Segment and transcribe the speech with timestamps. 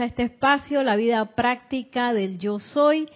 [0.00, 3.08] a este espacio, la vida práctica del yo soy.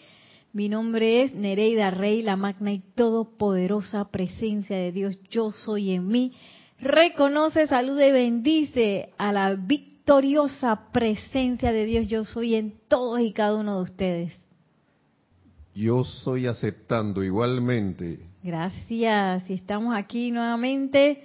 [0.53, 6.07] Mi nombre es Nereida Rey, la magna y todopoderosa presencia de Dios, yo soy en
[6.09, 6.35] mí.
[6.79, 13.33] Reconoce, saluda y bendice a la victoriosa presencia de Dios, yo soy en todos y
[13.33, 14.41] cada uno de ustedes.
[15.75, 18.21] Yo soy aceptando igualmente.
[18.43, 19.49] Gracias.
[19.49, 21.25] Y estamos aquí nuevamente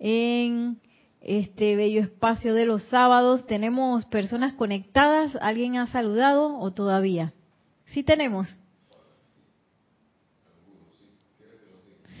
[0.00, 0.80] en
[1.20, 3.46] este bello espacio de los sábados.
[3.46, 5.36] ¿Tenemos personas conectadas?
[5.40, 7.32] ¿Alguien ha saludado o todavía?
[7.86, 8.48] Sí tenemos.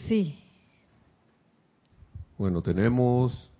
[0.06, 0.38] Sí.
[2.38, 3.50] Bueno, tenemos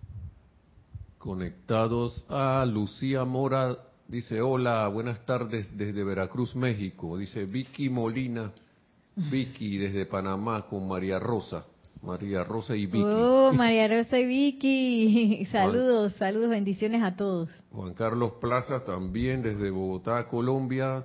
[1.19, 3.77] conectados a Lucía Mora.
[4.07, 7.19] Dice, hola, buenas tardes desde Veracruz, México.
[7.19, 8.53] Dice Vicky Molina,
[9.17, 11.67] Vicky desde Panamá con María Rosa.
[12.03, 13.05] María Rosa y Vicky.
[13.05, 15.47] Oh, María Rosa y Vicky.
[15.53, 17.51] Saludos, saludos, bendiciones a todos.
[17.73, 21.05] Juan Carlos Plaza también desde Bogotá, Colombia,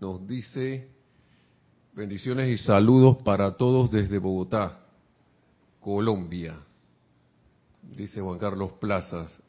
[0.00, 0.88] nos dice
[1.94, 4.80] bendiciones y saludos para todos desde Bogotá,
[5.80, 6.56] Colombia.
[7.82, 9.42] Dice Juan Carlos Plazas.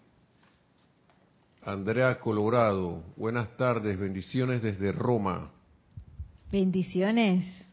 [1.61, 5.51] Andrea Colorado, buenas tardes, bendiciones desde Roma.
[6.51, 7.68] Bendiciones.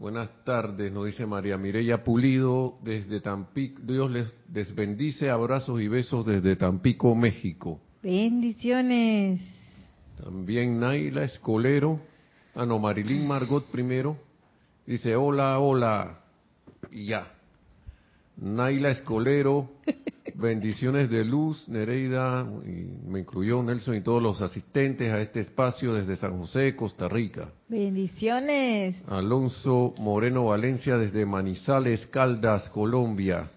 [0.00, 3.82] Buenas tardes, nos dice María Mireya Pulido desde Tampico.
[3.82, 7.78] Dios les, bendice, abrazos y besos desde Tampico, México.
[8.02, 9.42] Bendiciones.
[10.16, 12.00] También Naila Escolero,
[12.54, 14.16] ah no, Marilyn Margot primero,
[14.86, 16.20] dice hola, hola,
[16.90, 17.34] y ya.
[18.38, 19.68] Naila Escolero,
[20.40, 25.94] bendiciones de luz, Nereida, y me incluyó Nelson y todos los asistentes a este espacio
[25.94, 27.50] desde San José, Costa Rica.
[27.68, 28.96] Bendiciones.
[29.06, 33.50] Alonso Moreno Valencia desde Manizales, Caldas, Colombia.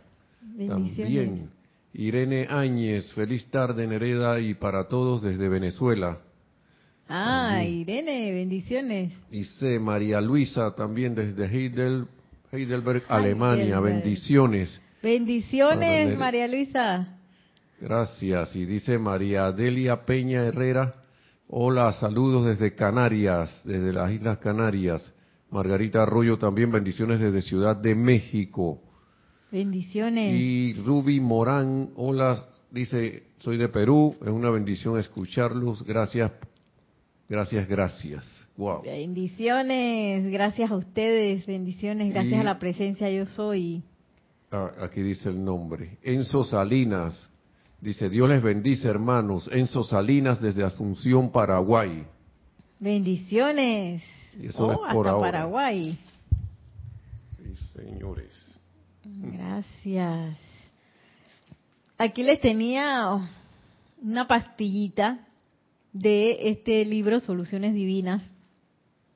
[0.67, 1.49] También.
[1.93, 6.19] Irene Áñez, feliz tarde Nereida y para todos desde Venezuela.
[7.07, 9.13] Ah, Irene, bendiciones.
[9.29, 14.81] Dice María Luisa también desde Heidelberg, Alemania, bendiciones.
[15.03, 17.19] Bendiciones, María Luisa.
[17.81, 18.55] Gracias.
[18.55, 20.95] Y dice María Delia Peña Herrera,
[21.49, 25.13] hola, saludos desde Canarias, desde las Islas Canarias.
[25.49, 28.79] Margarita Arroyo también, bendiciones desde Ciudad de México.
[29.51, 30.39] Bendiciones.
[30.39, 32.41] Y Ruby Morán, hola,
[32.71, 36.31] dice, soy de Perú, es una bendición escucharlos, gracias,
[37.27, 38.47] gracias, gracias.
[38.55, 38.83] Wow.
[38.83, 43.83] Bendiciones, gracias a ustedes, bendiciones, gracias a la presencia yo soy.
[44.55, 45.97] Ah, aquí dice el nombre.
[46.03, 47.19] Enzo Salinas.
[47.81, 49.49] Dice, Dios les bendice, hermanos.
[49.51, 52.05] Enzo Salinas desde Asunción, Paraguay.
[52.79, 54.03] Bendiciones.
[54.39, 55.97] Y eso es oh, por hasta Paraguay.
[57.35, 58.59] Sí, señores.
[59.03, 60.37] Gracias.
[61.97, 63.27] Aquí les tenía
[64.03, 65.25] una pastillita
[65.93, 68.21] de este libro, Soluciones Divinas,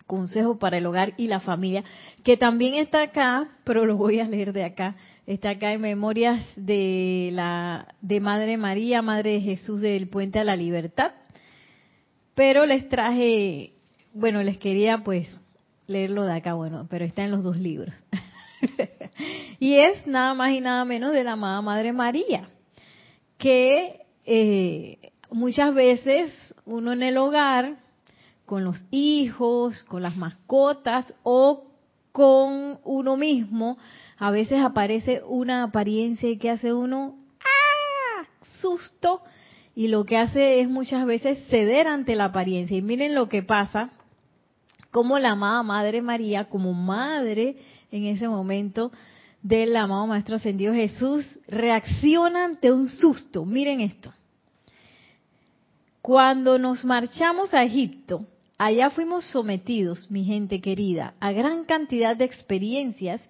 [0.08, 1.84] Consejo para el Hogar y la Familia,
[2.24, 4.96] que también está acá, pero lo voy a leer de acá
[5.28, 10.46] está acá en Memorias de la de Madre María, Madre de Jesús del Puente a
[10.46, 11.12] la Libertad.
[12.34, 13.74] Pero les traje,
[14.14, 15.28] bueno, les quería pues
[15.86, 17.94] leerlo de acá, bueno, pero está en los dos libros.
[19.60, 22.48] y es nada más y nada menos de la amada Madre María,
[23.38, 27.76] que eh, muchas veces uno en el hogar,
[28.46, 31.66] con los hijos, con las mascotas o
[32.14, 33.78] con uno mismo,
[34.18, 38.28] a veces aparece una apariencia y que hace uno ¡ah!
[38.62, 39.22] susto
[39.76, 42.76] y lo que hace es muchas veces ceder ante la apariencia.
[42.76, 43.92] Y miren lo que pasa,
[44.90, 47.58] como la amada Madre María, como madre
[47.92, 48.92] en ese momento
[49.44, 53.46] del amado Maestro Ascendido Jesús, reacciona ante un susto.
[53.46, 54.12] Miren esto.
[56.02, 58.26] Cuando nos marchamos a Egipto,
[58.58, 63.22] allá fuimos sometidos, mi gente querida, a gran cantidad de experiencias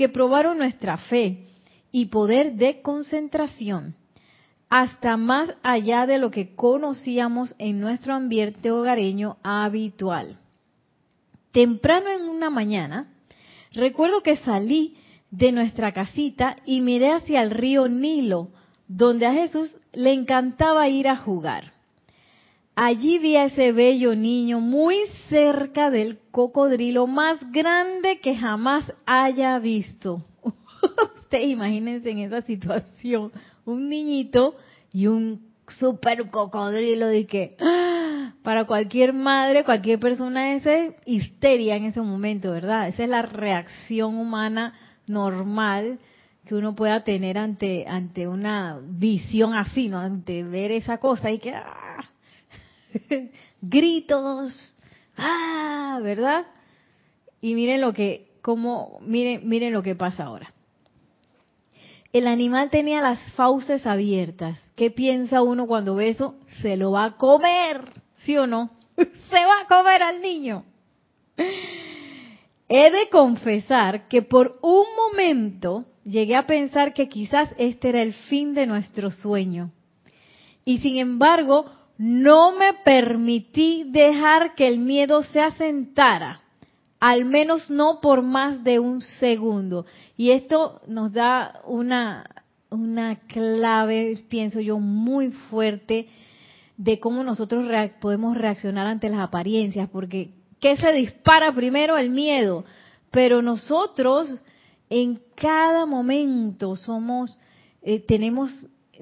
[0.00, 1.44] que probaron nuestra fe
[1.92, 3.94] y poder de concentración
[4.70, 10.38] hasta más allá de lo que conocíamos en nuestro ambiente hogareño habitual.
[11.52, 13.12] Temprano en una mañana,
[13.72, 14.96] recuerdo que salí
[15.30, 18.48] de nuestra casita y miré hacia el río Nilo,
[18.88, 21.74] donde a Jesús le encantaba ir a jugar.
[22.82, 24.96] Allí vi a ese bello niño muy
[25.28, 30.24] cerca del cocodrilo más grande que jamás haya visto.
[31.18, 33.32] Ustedes imagínense en esa situación,
[33.66, 34.54] un niñito
[34.94, 38.32] y un super cocodrilo de que ¡ah!
[38.42, 42.88] para cualquier madre, cualquier persona ese histeria en ese momento, ¿verdad?
[42.88, 44.72] Esa es la reacción humana
[45.06, 45.98] normal
[46.46, 49.98] que uno pueda tener ante ante una visión así, ¿no?
[49.98, 52.09] Ante ver esa cosa y que ¡ah!
[53.60, 54.74] gritos,
[55.16, 56.46] ah, ¿verdad?
[57.40, 60.52] Y miren lo que, cómo, miren, miren lo que pasa ahora.
[62.12, 64.58] El animal tenía las fauces abiertas.
[64.74, 66.34] ¿Qué piensa uno cuando ve eso?
[66.60, 67.82] Se lo va a comer,
[68.24, 68.70] ¿sí o no?
[68.96, 70.64] Se va a comer al niño.
[72.68, 78.12] He de confesar que por un momento llegué a pensar que quizás este era el
[78.12, 79.70] fin de nuestro sueño.
[80.64, 81.66] Y sin embargo,
[82.00, 86.40] no me permití dejar que el miedo se asentara,
[86.98, 89.84] al menos no por más de un segundo.
[90.16, 92.24] Y esto nos da una,
[92.70, 96.08] una clave, pienso yo, muy fuerte
[96.78, 97.66] de cómo nosotros
[98.00, 101.98] podemos reaccionar ante las apariencias, porque ¿qué se dispara primero?
[101.98, 102.64] El miedo.
[103.10, 104.42] Pero nosotros
[104.88, 107.38] en cada momento somos,
[107.82, 108.50] eh, tenemos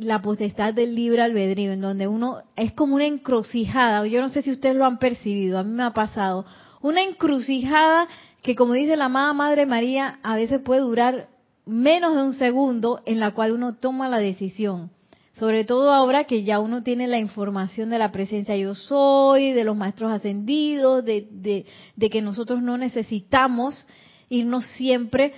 [0.01, 4.43] la potestad del libre albedrío, en donde uno es como una encrucijada, yo no sé
[4.43, 6.45] si ustedes lo han percibido, a mí me ha pasado,
[6.81, 8.09] una encrucijada
[8.43, 11.29] que como dice la amada Madre María, a veces puede durar
[11.67, 14.91] menos de un segundo en la cual uno toma la decisión.
[15.33, 19.63] Sobre todo ahora que ya uno tiene la información de la presencia yo soy, de
[19.65, 23.87] los maestros ascendidos, de, de, de que nosotros no necesitamos
[24.29, 25.35] irnos siempre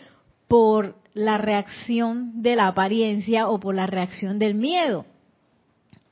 [0.48, 5.06] por la reacción de la apariencia o por la reacción del miedo.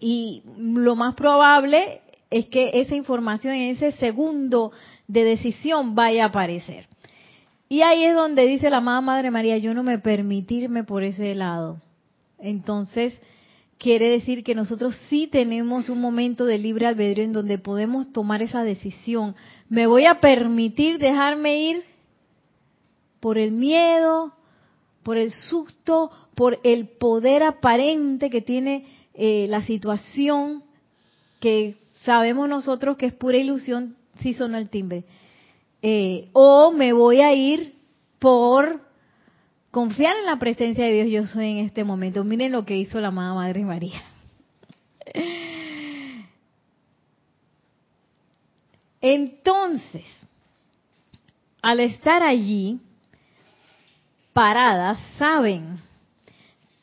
[0.00, 2.00] Y lo más probable
[2.30, 4.72] es que esa información en ese segundo
[5.06, 6.86] de decisión vaya a aparecer.
[7.68, 11.34] Y ahí es donde dice la amada Madre María, yo no me permitirme por ese
[11.34, 11.80] lado.
[12.38, 13.20] Entonces,
[13.78, 18.42] quiere decir que nosotros sí tenemos un momento de libre albedrío en donde podemos tomar
[18.42, 19.34] esa decisión.
[19.68, 21.84] ¿Me voy a permitir dejarme ir
[23.20, 24.32] por el miedo,
[25.08, 28.84] por el susto, por el poder aparente que tiene
[29.14, 30.62] eh, la situación,
[31.40, 35.04] que sabemos nosotros que es pura ilusión si sonó el timbre.
[35.80, 37.74] Eh, o me voy a ir
[38.18, 38.82] por
[39.70, 42.22] confiar en la presencia de Dios yo soy en este momento.
[42.22, 44.02] Miren lo que hizo la amada Madre María.
[49.00, 50.04] Entonces,
[51.62, 52.78] al estar allí,
[54.38, 55.80] paradas saben,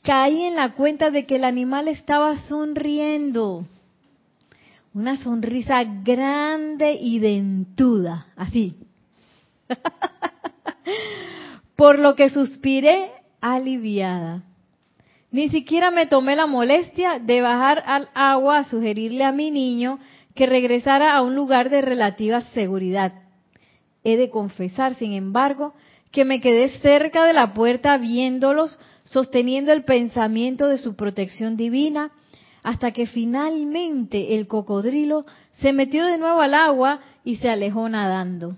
[0.03, 3.65] caí en la cuenta de que el animal estaba sonriendo.
[4.93, 8.75] Una sonrisa grande y dentuda, así.
[11.77, 13.09] Por lo que suspiré
[13.39, 14.43] aliviada.
[15.31, 19.99] Ni siquiera me tomé la molestia de bajar al agua a sugerirle a mi niño
[20.33, 23.13] que regresara a un lugar de relativa seguridad.
[24.03, 25.73] He de confesar, sin embargo,
[26.15, 32.11] que me quedé cerca de la puerta viéndolos, sosteniendo el pensamiento de su protección divina,
[32.63, 35.25] hasta que finalmente el cocodrilo
[35.59, 38.55] se metió de nuevo al agua y se alejó nadando.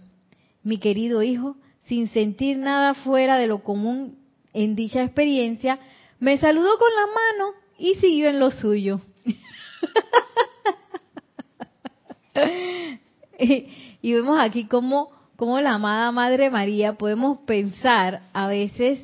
[0.63, 1.55] Mi querido hijo,
[1.85, 4.19] sin sentir nada fuera de lo común
[4.53, 5.79] en dicha experiencia,
[6.19, 9.01] me saludó con la mano y siguió en lo suyo.
[13.39, 18.99] y, vemos aquí cómo como la amada Madre María podemos pensar a veces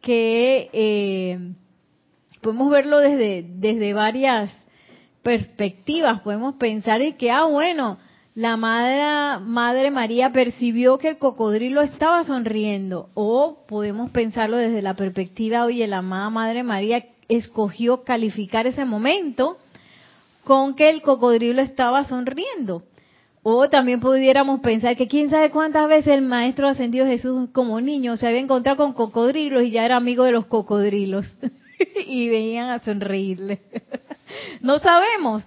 [0.00, 1.38] que eh,
[2.40, 4.52] podemos verlo desde, desde varias
[5.22, 6.20] perspectivas.
[6.20, 7.98] Podemos pensar y que, ah, bueno,
[8.36, 13.10] la madre, madre María percibió que el cocodrilo estaba sonriendo.
[13.14, 19.58] O podemos pensarlo desde la perspectiva, oye, la amada Madre María escogió calificar ese momento
[20.44, 22.84] con que el cocodrilo estaba sonriendo.
[23.48, 28.16] O también pudiéramos pensar que quién sabe cuántas veces el Maestro Ascendido Jesús como niño
[28.16, 31.26] se había encontrado con cocodrilos y ya era amigo de los cocodrilos.
[32.08, 33.60] y venían a sonreírle.
[34.62, 35.44] no sabemos.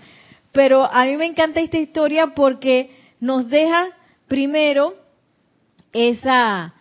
[0.53, 2.89] Pero a mí me encanta esta historia porque
[3.19, 3.87] nos deja
[4.29, 4.93] primero
[5.91, 6.75] esa,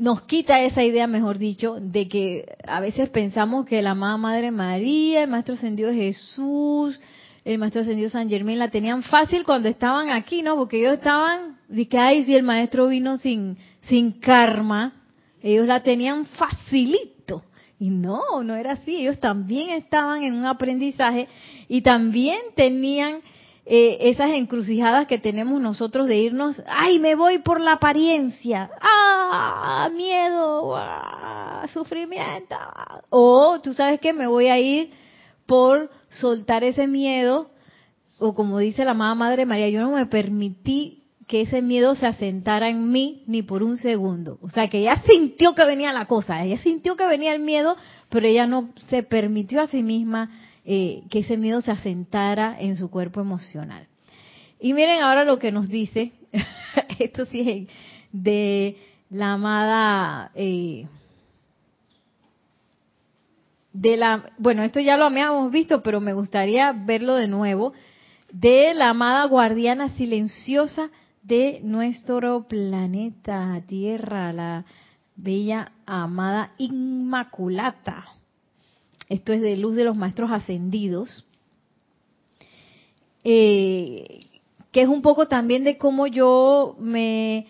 [0.00, 4.50] nos quita esa idea, mejor dicho, de que a veces pensamos que la amada Madre
[4.50, 6.98] María, el Maestro Ascendido Jesús,
[7.48, 10.56] el maestro ascendido San Germán la tenían fácil cuando estaban aquí, ¿no?
[10.56, 11.56] Porque ellos estaban,
[11.88, 14.92] que, ay, si el maestro vino sin, sin karma,
[15.42, 17.42] ellos la tenían facilito.
[17.80, 18.96] Y no, no era así.
[18.96, 21.26] Ellos también estaban en un aprendizaje
[21.68, 23.22] y también tenían
[23.64, 29.88] eh, esas encrucijadas que tenemos nosotros de irnos, ay, me voy por la apariencia, ah,
[29.96, 32.56] miedo, ah, sufrimiento,
[33.08, 34.90] o tú sabes que me voy a ir
[35.48, 37.50] por soltar ese miedo,
[38.18, 42.06] o como dice la amada Madre María, yo no me permití que ese miedo se
[42.06, 44.38] asentara en mí ni por un segundo.
[44.42, 47.76] O sea, que ella sintió que venía la cosa, ella sintió que venía el miedo,
[48.10, 50.30] pero ella no se permitió a sí misma
[50.66, 53.86] eh, que ese miedo se asentara en su cuerpo emocional.
[54.60, 56.12] Y miren ahora lo que nos dice,
[56.98, 57.68] esto sí es
[58.12, 58.76] de
[59.08, 60.86] la amada, eh,
[63.72, 67.72] de la, bueno, esto ya lo habíamos visto, pero me gustaría verlo de nuevo,
[68.32, 70.90] de la amada guardiana silenciosa
[71.22, 74.64] de nuestro planeta Tierra, la
[75.16, 78.06] bella amada Inmaculata.
[79.08, 81.24] Esto es de luz de los maestros ascendidos.
[83.24, 84.26] Eh,
[84.70, 87.46] que es un poco también de cómo yo me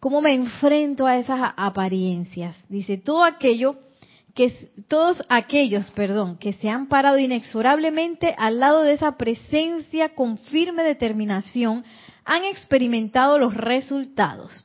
[0.00, 2.56] cómo me enfrento a esas apariencias.
[2.68, 3.76] Dice, todo aquello
[4.34, 10.38] que todos aquellos, perdón, que se han parado inexorablemente al lado de esa presencia con
[10.38, 11.84] firme determinación,
[12.24, 14.64] han experimentado los resultados.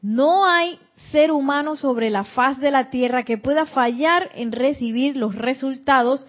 [0.00, 0.78] No hay
[1.12, 6.26] ser humano sobre la faz de la tierra que pueda fallar en recibir los resultados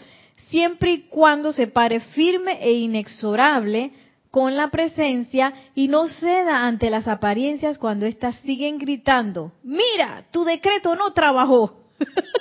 [0.49, 3.91] siempre y cuando se pare firme e inexorable
[4.29, 10.43] con la presencia y no ceda ante las apariencias cuando éstas siguen gritando, mira, tu
[10.43, 11.77] decreto no trabajó.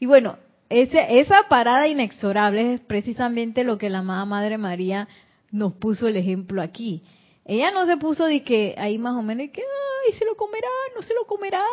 [0.00, 0.38] y bueno,
[0.68, 5.08] ese, esa parada inexorable es precisamente lo que la amada Madre María
[5.50, 7.02] nos puso el ejemplo aquí.
[7.44, 10.36] Ella no se puso de que ahí más o menos y que, ay, se lo
[10.36, 11.64] comerá, no se lo comerá,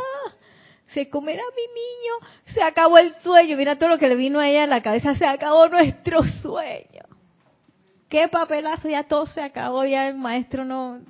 [0.94, 3.58] se comerá mi niño, se acabó el sueño.
[3.58, 7.04] Mira todo lo que le vino a ella a la cabeza, se acabó nuestro sueño.
[8.08, 11.02] Qué papelazo, ya todo se acabó, ya el maestro no,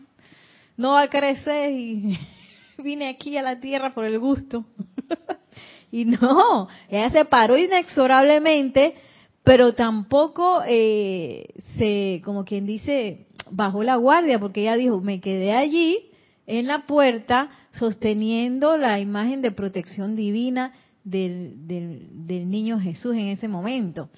[0.76, 2.18] no va a crecer y
[2.80, 4.66] vine aquí a la tierra por el gusto.
[5.92, 8.96] y no, ella se paró inexorablemente,
[9.44, 15.54] pero tampoco eh, se, como quien dice, bajó la guardia, porque ella dijo, me quedé
[15.54, 16.10] allí
[16.48, 20.74] en la puerta sosteniendo la imagen de protección divina
[21.04, 24.10] del, del, niño Jesús en ese momento.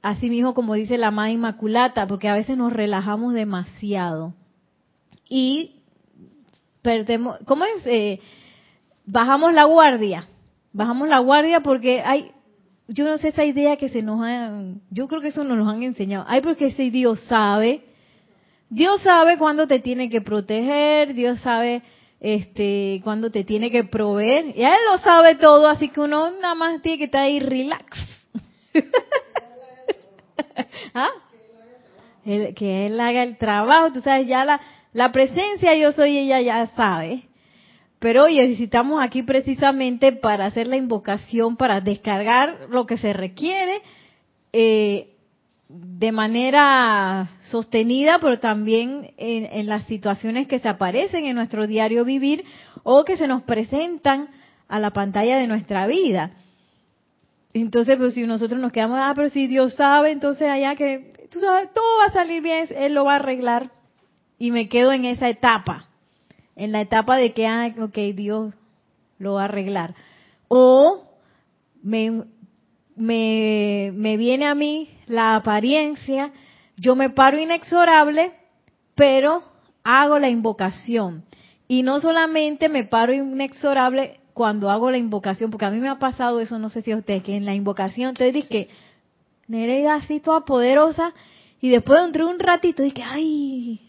[0.00, 4.34] Asimismo, como dice la Madre Inmaculata, porque a veces nos relajamos demasiado
[5.28, 5.82] y
[6.82, 7.86] perdemos, ¿cómo es?
[7.86, 8.20] Eh,
[9.06, 10.24] bajamos la guardia,
[10.72, 12.32] bajamos la guardia porque hay,
[12.88, 15.68] yo no sé esa idea que se nos ha, yo creo que eso nos lo
[15.68, 17.82] han enseñado, hay porque ese Dios sabe
[18.72, 21.82] Dios sabe cuándo te tiene que proteger, Dios sabe
[22.20, 24.56] este cuándo te tiene que proveer.
[24.56, 27.84] Y Él lo sabe todo, así que uno nada más tiene que estar ahí relax.
[30.94, 31.10] ¿Ah?
[32.24, 34.58] que Él haga el trabajo, tú sabes, ya la,
[34.94, 37.24] la presencia yo soy, ella ya sabe.
[38.02, 43.12] Pero oye, si estamos aquí precisamente para hacer la invocación, para descargar lo que se
[43.12, 43.80] requiere,
[44.52, 45.14] eh,
[45.68, 52.44] de manera sostenida, pero también en, las situaciones que se aparecen en nuestro diario vivir
[52.82, 54.28] o que se nos presentan
[54.66, 56.32] a la pantalla de nuestra vida.
[57.54, 61.38] Entonces, pues si nosotros nos quedamos, ah, pero si Dios sabe, entonces allá que, tú
[61.38, 63.70] sabes, todo va a salir bien, Él lo va a arreglar.
[64.40, 65.86] Y me quedo en esa etapa,
[66.62, 68.54] en la etapa de que, ah, ok, Dios
[69.18, 69.94] lo va a arreglar.
[70.46, 71.02] O
[71.82, 72.22] me,
[72.94, 76.32] me, me viene a mí la apariencia,
[76.76, 78.32] yo me paro inexorable,
[78.94, 79.42] pero
[79.82, 81.24] hago la invocación.
[81.66, 85.98] Y no solamente me paro inexorable cuando hago la invocación, porque a mí me ha
[85.98, 88.68] pasado eso, no sé si a ustedes, que en la invocación te dice que
[89.48, 91.12] Nereida así toda poderosa,
[91.60, 93.80] y después de un ratito dije, ay,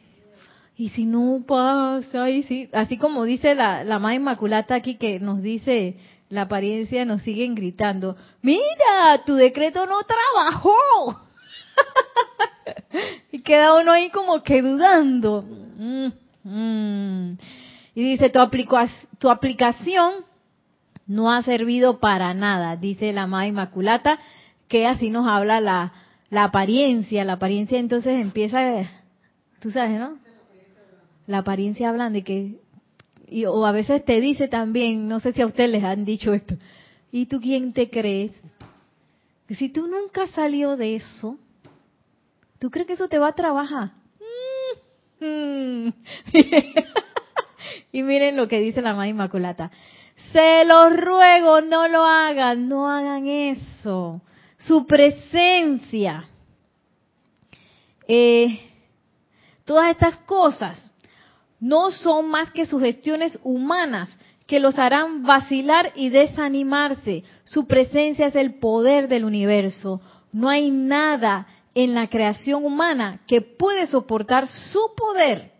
[0.83, 5.17] y si no pasa, y si, así como dice la, la Madre Inmaculata aquí que
[5.17, 5.95] nos dice
[6.27, 10.75] la apariencia nos siguen gritando, mira, tu decreto no trabajó.
[13.31, 15.45] y queda uno ahí como que dudando.
[15.77, 16.07] Mm,
[16.43, 17.37] mm.
[17.95, 18.39] Y dice, tu,
[19.19, 20.25] tu aplicación
[21.07, 24.19] no ha servido para nada, dice la Madre Inmaculata,
[24.67, 25.93] que así nos habla la,
[26.29, 27.23] la apariencia.
[27.23, 28.83] La apariencia entonces empieza,
[29.61, 30.22] tú sabes, ¿no?
[31.27, 32.63] La apariencia hablando y que
[33.33, 36.33] y, o a veces te dice también, no sé si a ustedes les han dicho
[36.33, 36.55] esto,
[37.11, 38.31] ¿y tú quién te crees?
[39.47, 41.39] Que si tú nunca salió de eso,
[42.59, 43.91] ¿tú crees que eso te va a trabajar?
[45.19, 45.87] Mm.
[47.91, 49.71] y miren lo que dice la Madre Inmaculata.
[50.31, 54.21] Se los ruego, no lo hagan, no hagan eso.
[54.59, 56.23] Su presencia.
[58.07, 58.59] Eh,
[59.65, 60.92] todas estas cosas
[61.63, 64.09] no son más que sugestiones humanas
[64.45, 67.23] que los harán vacilar y desanimarse.
[67.45, 70.01] Su presencia es el poder del universo.
[70.33, 75.53] No hay nada en la creación humana que puede soportar su poder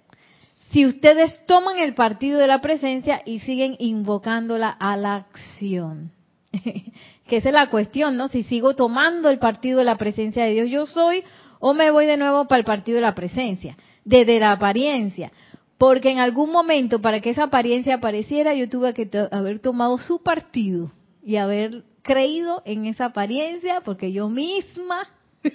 [0.72, 6.12] si ustedes toman el partido de la presencia y siguen invocándola a la acción.
[7.28, 8.28] que esa es la cuestión, ¿no?
[8.28, 11.24] Si sigo tomando el partido de la presencia de Dios yo soy
[11.62, 15.32] o me voy de nuevo para el partido de la presencia, desde la apariencia.
[15.77, 20.22] Porque en algún momento, para que esa apariencia apareciera, yo tuve que haber tomado su
[20.22, 20.92] partido
[21.24, 25.08] y haber creído en esa apariencia, porque yo misma,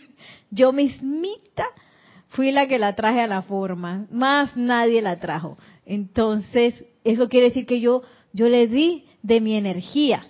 [0.51, 1.67] yo mismita,
[2.29, 5.57] fui la que la traje a la forma, más nadie la trajo.
[5.87, 10.27] Entonces, eso quiere decir que yo, yo le di de mi energía.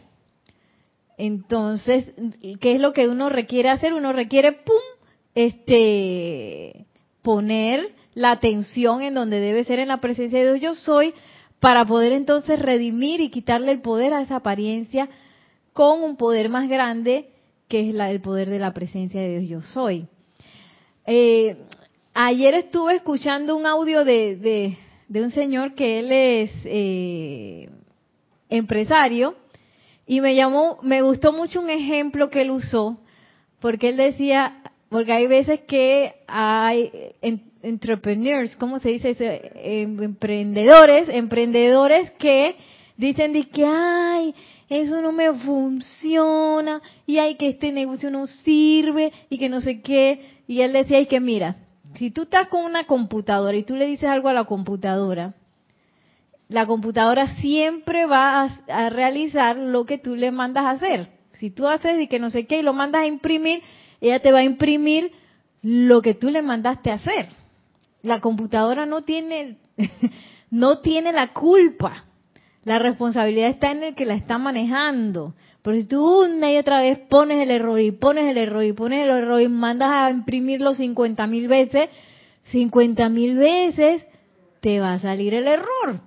[1.16, 2.12] Entonces,
[2.60, 3.92] ¿qué es lo que uno requiere hacer?
[3.92, 4.76] Uno requiere, pum,
[5.34, 6.86] este,
[7.22, 11.14] poner la atención en donde debe ser en la presencia de Dios yo soy,
[11.60, 15.08] para poder entonces redimir y quitarle el poder a esa apariencia
[15.72, 17.28] con un poder más grande
[17.68, 20.06] que es la, el poder de la presencia de Dios yo soy.
[21.06, 21.56] Eh,
[22.12, 24.76] ayer estuve escuchando un audio de,
[25.08, 27.70] de, un señor que él es eh,
[28.48, 29.36] empresario
[30.06, 32.98] y me llamó, me gustó mucho un ejemplo que él usó
[33.60, 37.14] porque él decía, porque hay veces que hay
[37.62, 39.16] entrepreneurs, ¿cómo se dice?
[39.56, 42.56] Em, emprendedores, emprendedores que
[42.96, 44.34] dicen de que, ay,
[44.68, 49.80] eso no me funciona, y ay, que este negocio no sirve, y que no sé
[49.80, 50.20] qué.
[50.46, 51.56] Y él decía, y que mira,
[51.96, 55.34] si tú estás con una computadora y tú le dices algo a la computadora,
[56.48, 61.08] la computadora siempre va a, a realizar lo que tú le mandas a hacer.
[61.32, 63.62] Si tú haces y que no sé qué y lo mandas a imprimir,
[64.00, 65.12] ella te va a imprimir
[65.62, 67.28] lo que tú le mandaste a hacer.
[68.02, 69.56] La computadora no tiene,
[70.50, 72.04] no tiene la culpa.
[72.64, 75.34] La responsabilidad está en el que la está manejando.
[75.62, 78.72] Pero si tú una y otra vez pones el error y pones el error y
[78.72, 81.88] pones el error y mandas a imprimirlo 50 mil veces,
[82.44, 84.04] 50 mil veces
[84.60, 86.00] te va a salir el error.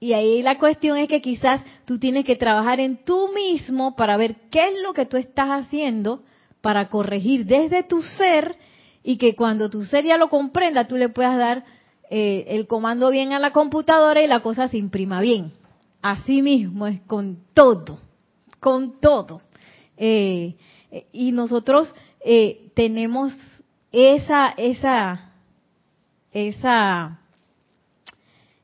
[0.00, 4.16] Y ahí la cuestión es que quizás tú tienes que trabajar en tú mismo para
[4.16, 6.22] ver qué es lo que tú estás haciendo
[6.60, 8.56] para corregir desde tu ser
[9.08, 11.64] y que cuando tu ser ya lo comprenda, tú le puedas dar
[12.10, 15.50] eh, el comando bien a la computadora y la cosa se imprima bien.
[16.02, 18.00] Así mismo es con todo,
[18.60, 19.40] con todo.
[19.96, 20.56] Eh,
[21.10, 21.90] y nosotros
[22.20, 23.32] eh, tenemos
[23.92, 25.32] esa, esa,
[26.30, 27.18] esa,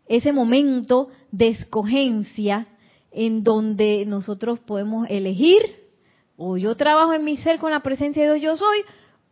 [0.07, 2.67] ese momento de escogencia
[3.13, 5.63] en donde nosotros podemos elegir
[6.37, 8.81] o yo trabajo en mi ser con la presencia de Dios yo soy,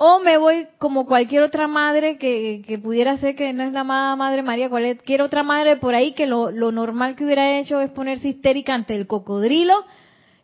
[0.05, 4.17] o me voy como cualquier otra madre que, pudiera ser que no es la amada
[4.17, 8.27] Madre María, cualquier otra madre por ahí que lo, normal que hubiera hecho es ponerse
[8.27, 9.85] histérica ante el cocodrilo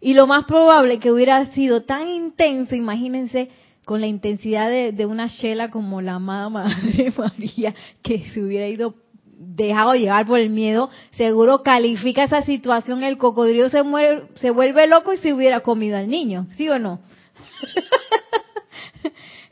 [0.01, 3.49] y lo más probable que hubiera sido tan intenso, imagínense,
[3.85, 8.94] con la intensidad de, una shela como la amada Madre María, que se hubiera ido
[9.25, 13.83] dejado llevar por el miedo, seguro califica esa situación, el cocodrilo se,
[14.37, 17.01] se vuelve loco y se hubiera comido al niño, ¿sí o no?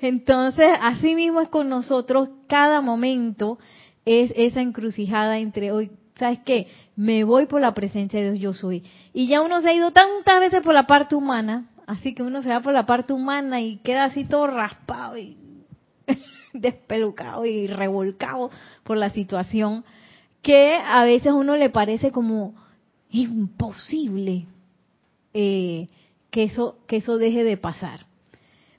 [0.01, 3.59] Entonces, así mismo es con nosotros, cada momento
[4.05, 6.69] es esa encrucijada entre hoy, ¿sabes qué?
[6.95, 8.85] Me voy por la presencia de Dios, yo soy.
[9.13, 12.43] Y ya uno se ha ido tantas veces por la parte humana, así que uno
[12.43, 15.37] se va por la parte humana y queda así todo raspado y
[16.53, 18.51] despelucado y revolcado
[18.85, 19.85] por la situación,
[20.43, 22.55] que a veces uno le parece como
[23.11, 24.47] imposible
[25.35, 25.89] eh,
[26.31, 28.07] que eso que eso deje de pasar.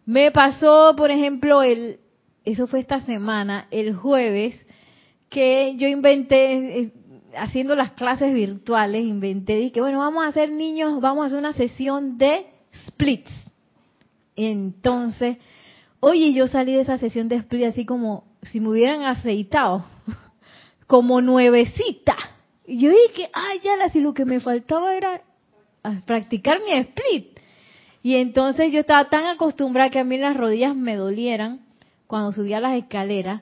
[0.07, 1.99] Me pasó, por ejemplo, el
[2.43, 4.65] eso fue esta semana, el jueves,
[5.29, 6.93] que yo inventé eh,
[7.37, 11.53] haciendo las clases virtuales, inventé que bueno, vamos a hacer niños, vamos a hacer una
[11.53, 12.47] sesión de
[12.87, 13.31] splits.
[14.35, 15.37] Entonces,
[15.99, 19.85] Oye, yo salí de esa sesión de split así como si me hubieran aceitado,
[20.87, 22.15] como nuevecita.
[22.65, 25.21] Y yo dije, ay, ya, si lo que me faltaba era
[26.05, 27.36] practicar mi split.
[28.03, 31.61] Y entonces yo estaba tan acostumbrada que a mí las rodillas me dolieran
[32.07, 33.41] cuando subía las escaleras,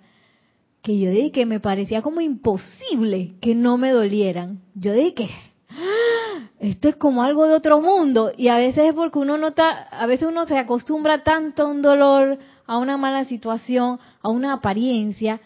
[0.82, 4.62] que yo dije que me parecía como imposible que no me dolieran.
[4.74, 5.30] Yo dije,
[5.70, 6.50] ¡Ah!
[6.60, 10.06] esto es como algo de otro mundo y a veces es porque uno nota, a
[10.08, 15.42] veces uno se acostumbra tanto a un dolor, a una mala situación, a una apariencia,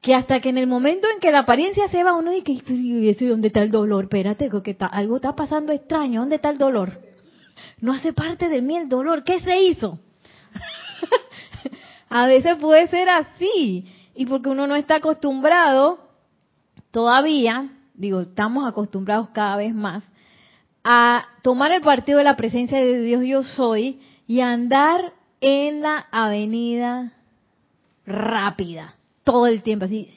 [0.00, 3.08] que hasta que en el momento en que la apariencia se va, uno dice, ¿y
[3.08, 4.04] eso dónde está el dolor?
[4.04, 6.98] Espérate, que algo está pasando extraño, ¿dónde está el dolor?
[7.80, 9.98] No hace parte de mí el dolor, ¿qué se hizo?
[12.08, 16.10] a veces puede ser así, y porque uno no está acostumbrado
[16.90, 20.04] todavía, digo, estamos acostumbrados cada vez más,
[20.84, 26.06] a tomar el partido de la presencia de Dios yo soy y andar en la
[26.10, 27.12] avenida
[28.06, 28.94] rápida,
[29.24, 30.08] todo el tiempo así,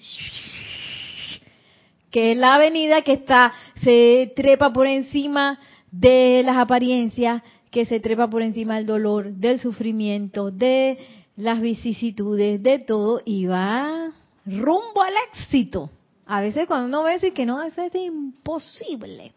[2.11, 3.53] que es la avenida que está,
[3.83, 5.59] se trepa por encima
[5.91, 10.97] de las apariencias que se trepa por encima del dolor, del sufrimiento, de
[11.35, 14.11] las vicisitudes, de todo y va
[14.45, 15.89] rumbo al éxito.
[16.25, 19.33] A veces cuando uno ve que no, eso es imposible.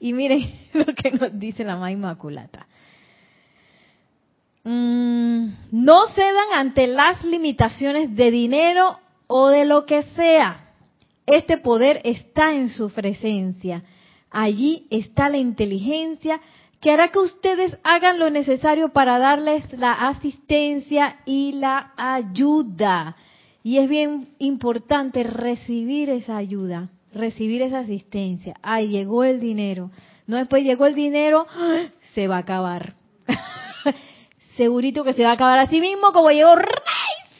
[0.00, 2.66] Y miren lo que nos dice la más inmaculata.
[4.64, 10.70] Mm, no cedan ante las limitaciones de dinero o de lo que sea.
[11.26, 13.82] Este poder está en su presencia.
[14.36, 16.40] Allí está la inteligencia
[16.80, 23.14] que hará que ustedes hagan lo necesario para darles la asistencia y la ayuda.
[23.62, 28.56] Y es bien importante recibir esa ayuda, recibir esa asistencia.
[28.60, 29.92] Ay, llegó el dinero.
[30.26, 31.46] No después llegó el dinero,
[32.12, 32.94] se va a acabar.
[34.56, 36.66] Segurito que se va a acabar así mismo, como llegó Rey,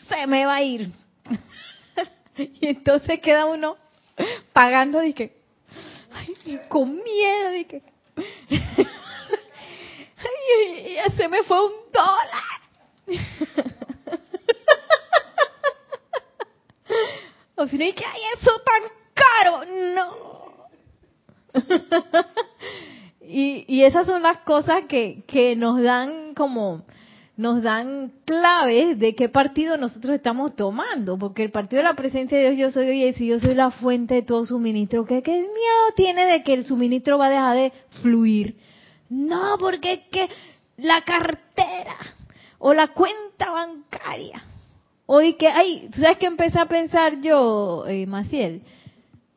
[0.09, 0.93] se me va a ir.
[2.39, 3.79] y entonces queda uno
[4.53, 5.44] pagando, dije,
[6.15, 7.83] ay, con miedo, dije.
[10.17, 12.61] ay, ya se me fue un dólar.
[17.57, 18.83] o si no, que hay eso tan
[19.15, 20.25] caro, no.
[23.21, 26.85] y, y esas son las cosas que, que nos dan como
[27.37, 32.39] nos dan claves de qué partido nosotros estamos tomando, porque el partido de la presencia
[32.39, 35.33] de Dios, yo soy y si yo soy la fuente de todo suministro, ¿qué, ¿qué
[35.33, 38.57] miedo tiene de que el suministro va a dejar de fluir?
[39.11, 40.29] No, porque es que
[40.77, 41.97] la cartera
[42.59, 44.43] o la cuenta bancaria,
[45.07, 48.63] hoy que, ay, ¿sabes qué empecé a pensar yo, eh, Maciel?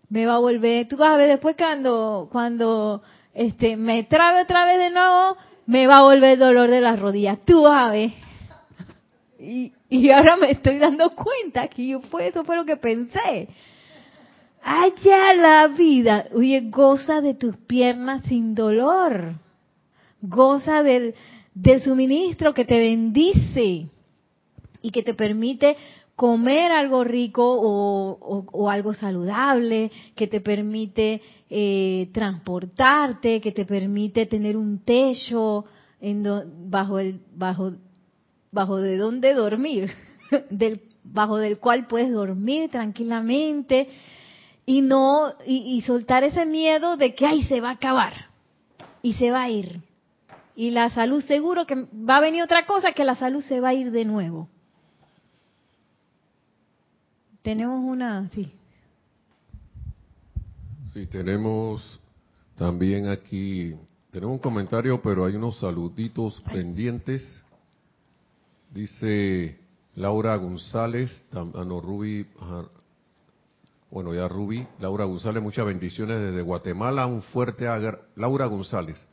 [0.10, 3.02] Me va a volver, tú vas a ver después cuando, cuando,
[3.34, 5.36] este, me trabe otra vez de nuevo,
[5.68, 7.40] me va a volver el dolor de las rodillas.
[7.46, 8.12] Tú a ver.
[9.40, 13.50] Y, y ahora me estoy dando cuenta que yo fue, eso fue lo que pensé.
[14.64, 16.26] Allá la vida.
[16.34, 19.36] Oye, goza de tus piernas sin dolor.
[20.22, 21.14] Goza del,
[21.54, 23.88] del suministro que te bendice
[24.82, 25.76] y que te permite
[26.18, 34.58] comer algo rico o, algo saludable, que te permite eh, transportarte, que te permite tener
[34.58, 35.66] un techo
[36.02, 36.24] en
[36.72, 37.74] bajo el bajo
[38.52, 39.92] bajo de donde dormir,
[40.50, 43.88] del bajo del cual puedes dormir tranquilamente
[44.66, 48.14] y no y, y soltar ese miedo de que ay se va a acabar
[49.04, 49.82] y se va a ir
[50.56, 53.70] y la salud seguro que va a venir otra cosa que la salud se va
[53.70, 54.50] a ir de nuevo
[57.48, 58.52] tenemos una, sí.
[60.92, 61.98] Sí, tenemos
[62.58, 63.74] también aquí,
[64.12, 67.24] tenemos un comentario, pero hay unos saluditos pendientes.
[68.74, 69.58] Dice
[69.96, 72.28] Laura González, a no, Ruby,
[73.92, 77.66] bueno, ya Ruby, Laura González, muchas bendiciones desde Guatemala, un fuerte,
[78.18, 79.08] Laura González,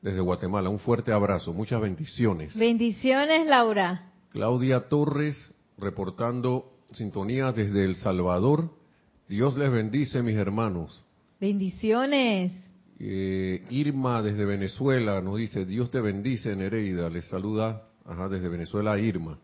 [0.00, 2.56] desde Guatemala, un fuerte abrazo, muchas bendiciones.
[2.56, 4.10] Bendiciones, Laura.
[4.30, 5.36] Claudia Torres,
[5.76, 8.70] reportando sintonía desde El Salvador.
[9.28, 11.04] Dios les bendice, mis hermanos.
[11.40, 12.52] Bendiciones.
[12.98, 17.08] Eh, Irma desde Venezuela nos dice, Dios te bendice, Nereida.
[17.08, 19.38] Les saluda ajá, desde Venezuela Irma.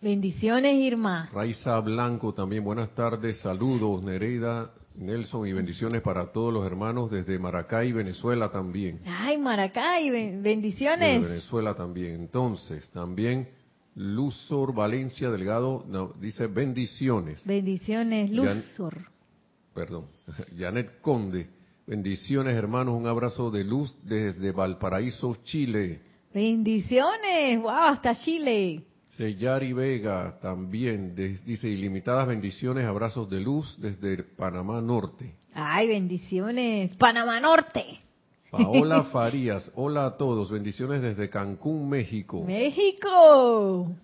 [0.00, 1.28] Bendiciones, Irma.
[1.32, 7.38] Raiza Blanco también, buenas tardes, saludos, Nereida, Nelson, y bendiciones para todos los hermanos desde
[7.38, 9.00] Maracay, Venezuela también.
[9.06, 11.20] Ay, Maracay, bendiciones.
[11.20, 12.14] Desde Venezuela también.
[12.14, 13.48] Entonces, también
[13.98, 17.44] Luzor Valencia Delgado dice bendiciones.
[17.44, 19.10] Bendiciones, Luzor.
[19.74, 20.06] perdón,
[20.56, 21.48] Janet Conde.
[21.84, 22.94] Bendiciones, hermanos.
[22.94, 26.00] Un abrazo de luz desde Valparaíso, Chile.
[26.32, 27.60] Bendiciones.
[27.60, 28.84] Wow, hasta Chile.
[29.16, 35.34] Seyari Vega también dice ilimitadas bendiciones, abrazos de luz desde Panamá Norte.
[35.54, 36.94] Ay, bendiciones.
[36.94, 37.98] Panamá Norte.
[38.50, 42.42] Paola Farías, hola a todos, bendiciones desde Cancún, México.
[42.44, 43.94] México.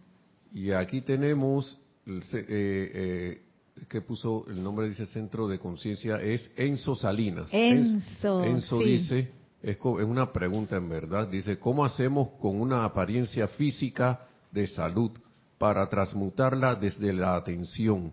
[0.52, 3.42] Y aquí tenemos, eh, eh,
[3.88, 7.48] que puso el nombre, dice Centro de Conciencia, es Enzo Salinas.
[7.52, 8.44] Enzo.
[8.44, 9.30] Enzo dice,
[9.62, 15.10] es, es una pregunta en verdad, dice, ¿cómo hacemos con una apariencia física de salud
[15.58, 18.12] para transmutarla desde la atención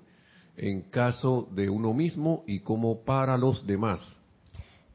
[0.56, 4.21] en caso de uno mismo y como para los demás?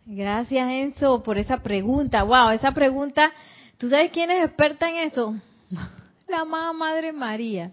[0.08, 2.22] Gracias, Enzo, por esa pregunta.
[2.22, 3.32] Wow, esa pregunta,
[3.76, 5.34] ¿tú sabes quién es experta en eso?
[6.28, 7.72] La amada Madre María.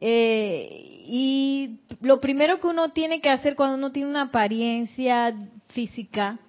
[0.00, 5.32] Eh, y lo primero que uno tiene que hacer cuando uno tiene una apariencia
[5.68, 6.40] física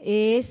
[0.00, 0.46] es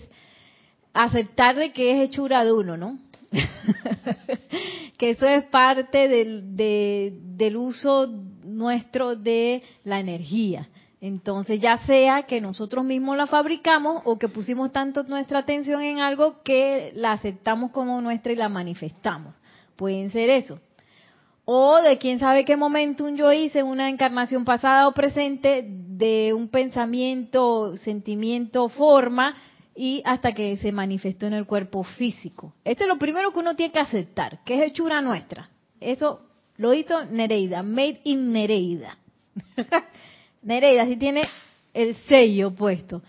[0.94, 3.00] aceptar de que es hechura de uno, ¿no?
[4.98, 8.08] que eso es parte del, del uso
[8.44, 10.68] nuestro de la energía.
[11.04, 16.00] Entonces, ya sea que nosotros mismos la fabricamos o que pusimos tanto nuestra atención en
[16.00, 19.36] algo que la aceptamos como nuestra y la manifestamos.
[19.76, 20.62] Pueden ser eso.
[21.44, 26.48] O de quién sabe qué momento yo hice una encarnación pasada o presente de un
[26.48, 29.36] pensamiento, sentimiento, forma
[29.76, 32.54] y hasta que se manifestó en el cuerpo físico.
[32.64, 35.50] Esto es lo primero que uno tiene que aceptar, que es hechura nuestra.
[35.82, 36.22] Eso
[36.56, 38.98] lo hizo Nereida, made in Nereida.
[40.44, 41.24] Nereida sí tiene
[41.74, 43.02] el sello puesto.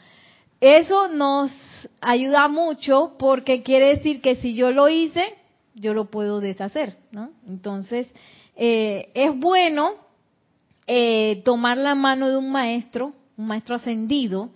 [0.60, 1.52] Eso nos
[2.00, 5.34] ayuda mucho porque quiere decir que si yo lo hice,
[5.74, 7.30] yo lo puedo deshacer, ¿no?
[7.46, 8.08] Entonces,
[8.56, 9.90] eh, es bueno
[10.86, 14.50] eh, tomar la mano de un maestro, un maestro ascendido.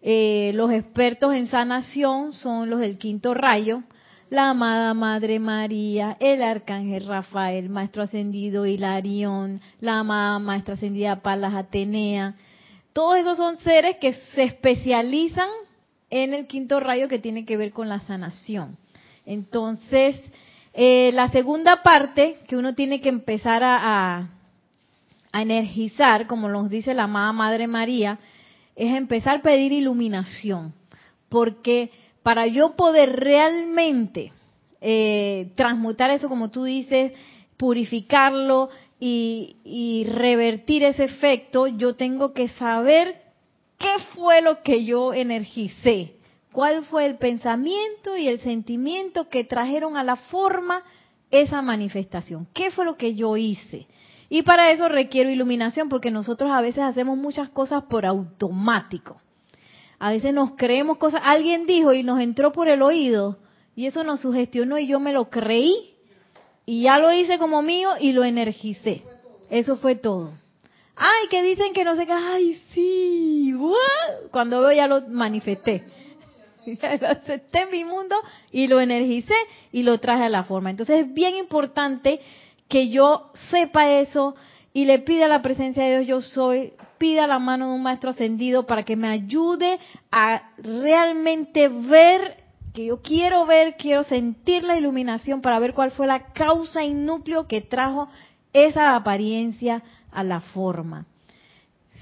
[0.00, 3.82] Eh, los expertos en sanación son los del quinto rayo,
[4.30, 11.54] la amada Madre María, el Arcángel Rafael, Maestro Ascendido Hilarión, la amada Maestra Ascendida Palas
[11.54, 12.34] Atenea.
[12.92, 15.48] Todos esos son seres que se especializan
[16.10, 18.76] en el quinto rayo que tiene que ver con la sanación.
[19.24, 20.20] Entonces,
[20.74, 24.28] eh, la segunda parte que uno tiene que empezar a,
[25.32, 28.18] a energizar, como nos dice la amada Madre María,
[28.76, 30.74] es empezar a pedir iluminación.
[31.28, 31.90] Porque
[32.28, 34.32] para yo poder realmente
[34.82, 37.14] eh, transmutar eso, como tú dices,
[37.56, 38.68] purificarlo
[39.00, 43.18] y, revertir ese efecto, yo tengo que saber
[43.78, 46.16] qué fue lo que yo energicé,
[46.52, 50.82] cuál fue el pensamiento y el sentimiento que trajeron a la forma
[51.30, 53.86] esa manifestación, qué fue lo que yo hice.
[54.28, 59.18] Y para eso requiero iluminación, porque nosotros a veces hacemos muchas cosas por automático.
[59.98, 61.22] A veces nos creemos cosas.
[61.24, 63.38] Alguien dijo y nos entró por el oído
[63.74, 65.94] y eso nos sugestionó y yo me lo creí
[66.66, 69.02] y ya lo hice como mío y lo energicé.
[69.50, 70.32] Eso fue todo.
[70.94, 72.12] Ay, que dicen que no sé qué.
[72.12, 73.54] Ay, sí.
[74.30, 75.84] Cuando veo ya lo manifesté.
[77.00, 78.16] lo acepté en mi mundo
[78.52, 79.34] y lo energicé
[79.72, 80.70] y lo traje a la forma.
[80.70, 82.20] Entonces es bien importante
[82.68, 84.34] que yo sepa eso
[84.72, 88.10] y le pida la presencia de Dios yo soy pida la mano de un maestro
[88.10, 89.78] ascendido para que me ayude
[90.10, 92.36] a realmente ver,
[92.74, 96.92] que yo quiero ver, quiero sentir la iluminación para ver cuál fue la causa y
[96.92, 98.08] núcleo que trajo
[98.52, 101.06] esa apariencia a la forma.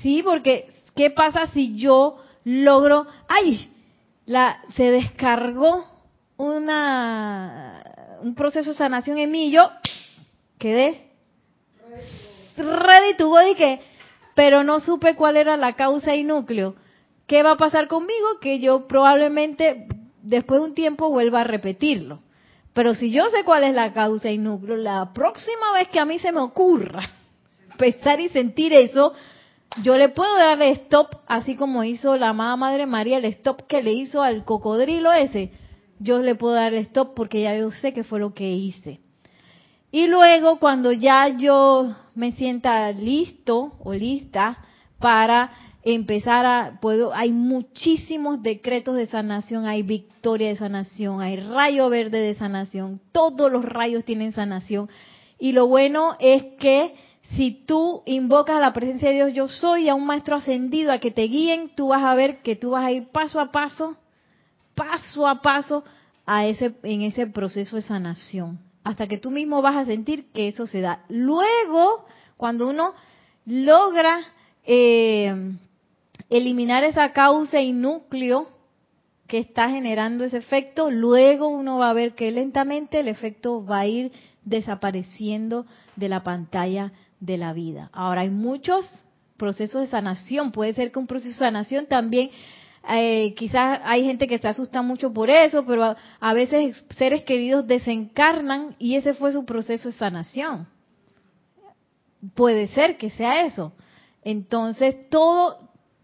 [0.03, 3.71] Sí, porque ¿qué pasa si yo logro, ay,
[4.27, 5.85] la se descargó
[6.37, 7.83] una
[8.23, 9.71] un proceso de sanación en mí y yo
[10.59, 11.07] quedé
[12.57, 13.81] ready to y que
[14.37, 16.77] pero no supe cuál era la causa y núcleo.
[17.27, 18.39] ¿Qué va a pasar conmigo?
[18.39, 19.89] Que yo probablemente
[20.23, 22.21] después de un tiempo vuelva a repetirlo.
[22.75, 26.05] Pero si yo sé cuál es la causa y núcleo, la próxima vez que a
[26.05, 27.11] mí se me ocurra
[27.79, 29.15] pensar y sentir eso,
[29.83, 33.83] yo le puedo dar stop, así como hizo la amada Madre María, el stop que
[33.83, 35.51] le hizo al cocodrilo ese.
[35.99, 39.01] Yo le puedo dar stop porque ya yo sé qué fue lo que hice.
[39.91, 44.59] Y luego cuando ya yo me sienta listo o lista
[44.99, 45.51] para
[45.83, 52.19] empezar a puedo hay muchísimos decretos de sanación, hay victoria de sanación, hay rayo verde
[52.19, 54.89] de sanación, todos los rayos tienen sanación.
[55.39, 56.95] Y lo bueno es que
[57.37, 61.11] si tú invocas la presencia de Dios yo soy a un maestro ascendido a que
[61.13, 63.97] te guíen, tú vas a ver que tú vas a ir paso a paso,
[64.75, 65.85] paso a paso
[66.25, 70.47] a ese en ese proceso de sanación hasta que tú mismo vas a sentir que
[70.47, 71.03] eso se da.
[71.09, 72.95] Luego, cuando uno
[73.45, 74.21] logra
[74.65, 75.57] eh,
[76.31, 78.49] eliminar esa causa y núcleo
[79.27, 83.81] que está generando ese efecto, luego uno va a ver que lentamente el efecto va
[83.81, 84.13] a ir
[84.45, 87.91] desapareciendo de la pantalla de la vida.
[87.93, 88.89] Ahora hay muchos
[89.37, 92.31] procesos de sanación, puede ser que un proceso de sanación también
[92.89, 97.67] eh, quizás hay gente que se asusta mucho por eso, pero a, veces seres queridos
[97.67, 100.69] desencarnan y ese fue su proceso de sanación.
[102.35, 103.73] Puede ser que sea eso.
[104.23, 105.59] Entonces, todo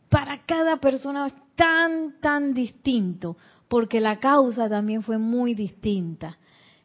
[0.09, 3.37] para cada persona es tan, tan distinto,
[3.69, 6.39] porque la causa también fue muy distinta.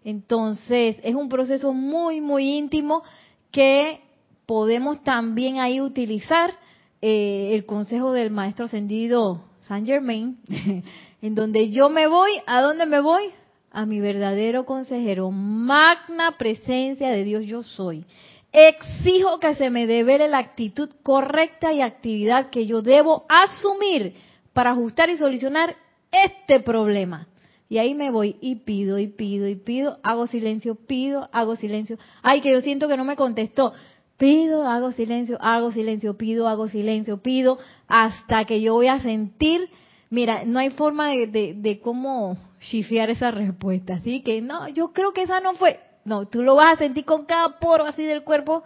[0.03, 3.03] Entonces, es un proceso muy, muy íntimo
[3.51, 3.99] que
[4.45, 6.53] podemos también ahí utilizar
[7.01, 10.38] eh, el consejo del maestro ascendido Saint Germain,
[11.21, 13.23] en donde yo me voy, ¿a dónde me voy?
[13.71, 18.06] A mi verdadero consejero, magna presencia de Dios yo soy.
[18.53, 24.15] Exijo que se me devele la actitud correcta y actividad que yo debo asumir
[24.53, 25.75] para ajustar y solucionar
[26.12, 27.27] este problema.
[27.69, 31.99] Y ahí me voy y pido y pido y pido, hago silencio, pido, hago silencio.
[32.23, 33.73] Ay, que yo siento que no me contestó.
[34.17, 39.69] Pido, hago silencio, hago silencio, pido, hago silencio, pido, hasta que yo voy a sentir,
[40.10, 45.21] mira, no hay forma de, cómo chifiar esa respuesta, así que no, yo creo que
[45.21, 48.63] esa no fue, no, tú lo vas a sentir con cada poro así del cuerpo,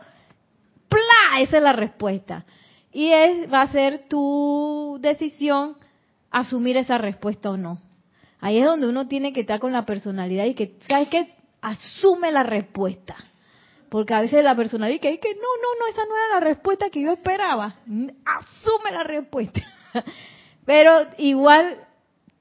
[0.88, 1.42] ¡plá!
[1.42, 2.46] Esa es la respuesta.
[2.94, 5.78] Y es, va a ser tu decisión
[6.30, 7.80] asumir esa respuesta o no.
[8.42, 11.34] Ahí es donde uno tiene que estar con la personalidad y que, ¿sabes qué?
[11.62, 13.16] Asume la respuesta.
[13.92, 16.90] Porque a veces la personalidad que, que no, no, no, esa no era la respuesta
[16.90, 17.76] que yo esperaba.
[18.24, 19.62] Asume la respuesta.
[20.66, 21.76] Pero igual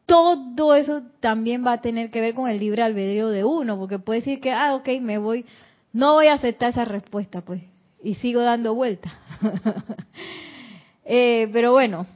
[0.07, 3.99] todo eso también va a tener que ver con el libre albedrío de uno, porque
[3.99, 5.45] puede decir que, ah, ok, me voy,
[5.93, 7.63] no voy a aceptar esa respuesta, pues,
[8.01, 9.13] y sigo dando vueltas.
[11.05, 12.07] eh, pero bueno,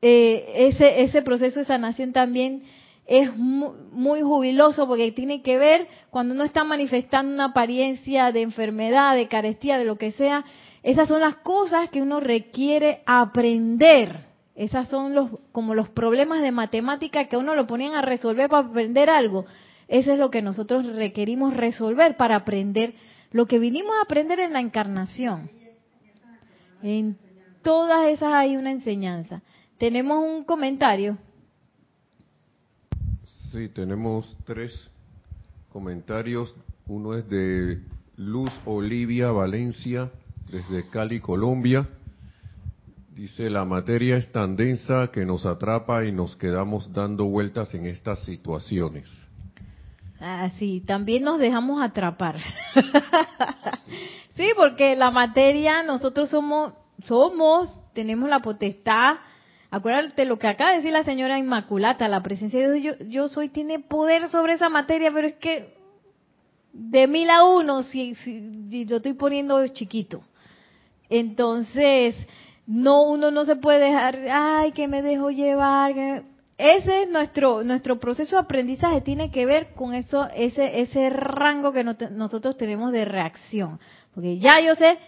[0.00, 2.62] eh, ese, ese proceso de sanación también
[3.10, 9.16] es muy, jubiloso porque tiene que ver cuando uno está manifestando una apariencia de enfermedad,
[9.16, 10.44] de carestía, de lo que sea.
[10.84, 14.26] Esas son las cosas que uno requiere aprender.
[14.54, 18.68] Esas son los como los problemas de matemática que uno lo ponían a resolver para
[18.68, 19.44] aprender algo.
[19.88, 22.94] Eso es lo que nosotros requerimos resolver para aprender
[23.32, 25.50] lo que vinimos a aprender en la encarnación.
[26.80, 27.18] En
[27.62, 29.42] todas esas hay una enseñanza.
[29.78, 31.18] Tenemos un comentario.
[33.52, 34.88] Sí, tenemos tres
[35.72, 36.54] comentarios.
[36.86, 37.80] Uno es de
[38.16, 40.08] Luz Olivia Valencia,
[40.48, 41.88] desde Cali, Colombia.
[43.12, 47.86] Dice, la materia es tan densa que nos atrapa y nos quedamos dando vueltas en
[47.86, 49.10] estas situaciones.
[50.20, 52.36] Ah, sí, también nos dejamos atrapar.
[54.34, 56.72] sí, porque la materia, nosotros somos,
[57.04, 59.16] somos, tenemos la potestad
[59.70, 63.48] Acuérdate lo que acaba de decir la señora Inmaculata, la presencia de Dios, yo, soy,
[63.50, 65.74] tiene poder sobre esa materia, pero es que
[66.72, 70.22] de mil a uno, si, si yo estoy poniendo chiquito.
[71.08, 72.16] Entonces,
[72.66, 75.92] no, uno no se puede dejar, ay, que me dejo llevar.
[76.58, 81.72] Ese es nuestro, nuestro proceso de aprendizaje, tiene que ver con eso, ese, ese rango
[81.72, 83.78] que nosotros tenemos de reacción.
[84.14, 84.98] Porque ya yo sé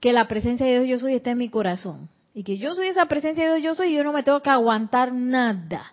[0.00, 2.08] que la presencia de Dios yo soy está en mi corazón.
[2.34, 4.40] Y que yo soy esa presencia de Dios, yo soy y yo no me tengo
[4.40, 5.92] que aguantar nada.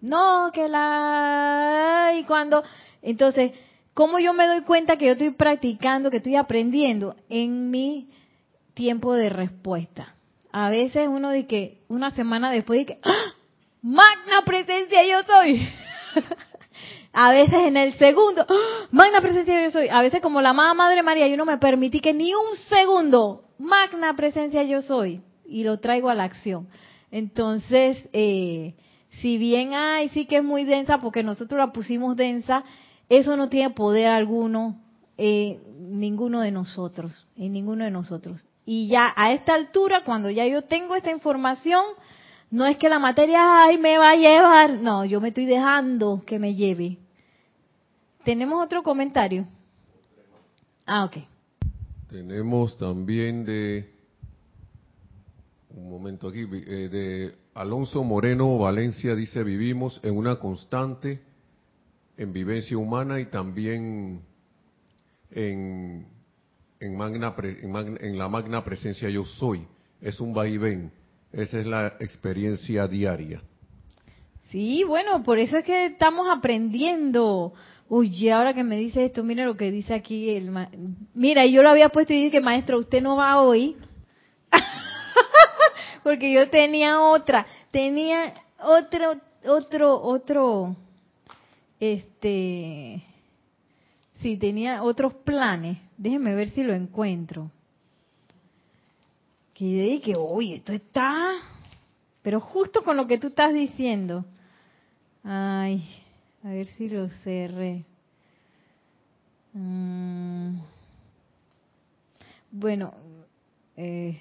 [0.00, 2.12] No, que la...
[2.14, 2.62] Y cuando...
[3.00, 3.52] Entonces,
[3.94, 8.10] ¿cómo yo me doy cuenta que yo estoy practicando, que estoy aprendiendo en mi
[8.74, 10.14] tiempo de respuesta?
[10.52, 13.32] A veces uno dice que una semana después dice, ¡Ah!
[13.80, 15.66] magna presencia yo soy.
[17.12, 18.88] a veces en el segundo, ¡Ah!
[18.90, 19.88] magna presencia yo soy.
[19.88, 23.44] A veces como la amada Madre María, yo no me permití que ni un segundo,
[23.58, 26.68] magna presencia yo soy y lo traigo a la acción.
[27.10, 28.74] Entonces, eh,
[29.20, 32.64] si bien hay, sí que es muy densa, porque nosotros la pusimos densa,
[33.08, 34.80] eso no tiene poder alguno
[35.16, 38.44] en ninguno de nosotros, en ninguno de nosotros.
[38.64, 41.82] Y ya a esta altura, cuando ya yo tengo esta información,
[42.50, 46.22] no es que la materia, ay, me va a llevar, no, yo me estoy dejando
[46.26, 46.98] que me lleve.
[48.24, 49.46] ¿Tenemos otro comentario?
[50.84, 51.18] Ah, ok.
[52.10, 53.95] Tenemos también de
[55.76, 61.20] un momento aquí, eh, de Alonso Moreno Valencia dice, vivimos en una constante
[62.16, 64.22] en vivencia humana y también
[65.30, 66.06] en,
[66.80, 69.66] en, magna, en, la magna presencia yo soy.
[70.00, 70.92] Es un vaivén.
[71.30, 73.42] Esa es la experiencia diaria.
[74.48, 77.52] Sí, bueno, por eso es que estamos aprendiendo.
[77.88, 80.50] Uy, ahora que me dice esto, mira lo que dice aquí el
[81.14, 83.76] Mira, yo lo había puesto y dije, maestro, usted no va hoy
[86.06, 90.76] porque yo tenía otra, tenía otro, otro, otro,
[91.80, 93.02] este,
[94.20, 95.78] sí, tenía otros planes.
[95.96, 97.50] Déjenme ver si lo encuentro.
[99.52, 101.32] Que yo dije, oye, esto está,
[102.22, 104.24] pero justo con lo que tú estás diciendo.
[105.24, 105.84] Ay,
[106.44, 107.84] a ver si lo cerré.
[109.54, 110.60] Mm.
[112.52, 112.94] bueno,
[113.76, 114.20] eh,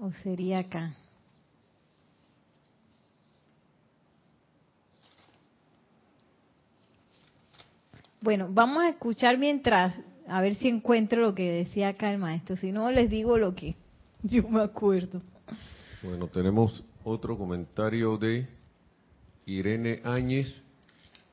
[0.00, 0.94] ¿O sería acá?
[8.20, 12.56] Bueno, vamos a escuchar mientras, a ver si encuentro lo que decía acá el maestro.
[12.56, 13.74] Si no, les digo lo que
[14.22, 15.20] yo me acuerdo.
[16.02, 18.48] Bueno, tenemos otro comentario de
[19.46, 20.62] Irene Áñez.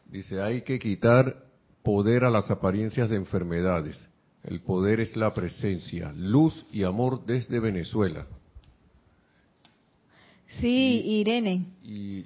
[0.09, 1.35] Dice, hay que quitar
[1.83, 3.97] poder a las apariencias de enfermedades.
[4.43, 8.25] El poder es la presencia, luz y amor desde Venezuela.
[10.59, 11.65] Sí, Irene.
[11.83, 12.25] Y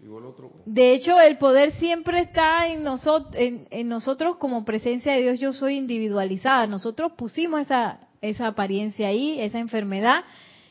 [0.00, 0.34] digo
[0.66, 5.40] De hecho, el poder siempre está en, nosotros, en, nosotros como presencia de Dios.
[5.40, 6.66] Yo soy individualizada.
[6.66, 10.24] Nosotros pusimos esa, esa apariencia ahí, esa enfermedad,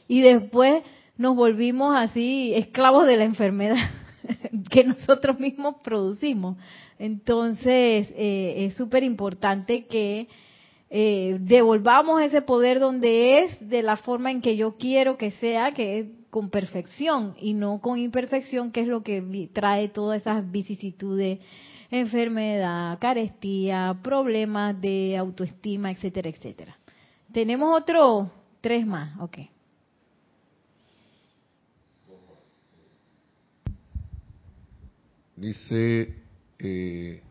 [0.08, 0.84] y después
[1.18, 3.78] nos volvimos así esclavos de la enfermedad
[4.70, 6.58] que nosotros mismos producimos.
[7.00, 10.28] Entonces, eh, es súper importante que
[10.94, 15.72] eh, devolvamos ese poder donde es, de la forma en que yo quiero que sea,
[15.72, 20.52] que es con perfección y no con imperfección, que es lo que trae todas esas
[20.52, 21.40] vicisitudes,
[21.92, 26.78] enfermedad, carestía, problemas de autoestima, etcétera, etcétera.
[27.32, 28.30] Tenemos otro,
[28.60, 29.38] tres más, ok.
[35.38, 36.16] Dice,
[36.60, 37.22] eh,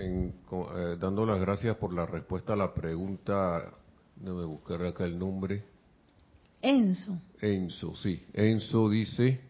[0.00, 3.72] eh, dando las gracias por la respuesta a la pregunta,
[4.16, 5.62] déjame buscar acá el nombre.
[6.62, 7.18] Enzo.
[7.40, 8.22] Enzo, sí.
[8.32, 9.40] Enzo dice,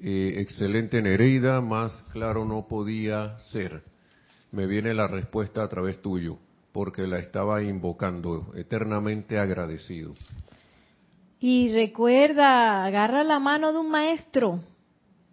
[0.00, 3.82] eh, excelente Nereida, más claro no podía ser.
[4.52, 6.38] Me viene la respuesta a través tuyo,
[6.72, 10.14] porque la estaba invocando, eternamente agradecido.
[11.40, 14.60] Y recuerda, agarra la mano de un maestro,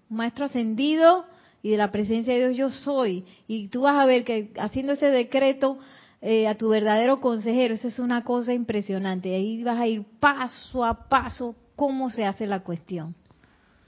[0.09, 1.25] un maestro ascendido
[1.65, 3.25] y de la presencia de Dios yo soy.
[3.47, 5.79] Y tú vas a ver que haciendo ese decreto
[6.21, 7.73] eh, a tu verdadero consejero.
[7.73, 9.33] Eso es una cosa impresionante.
[9.33, 13.15] Ahí vas a ir paso a paso cómo se hace la cuestión.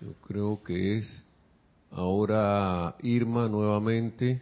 [0.02, 1.24] Yo creo que es
[1.92, 4.42] ahora Irma nuevamente,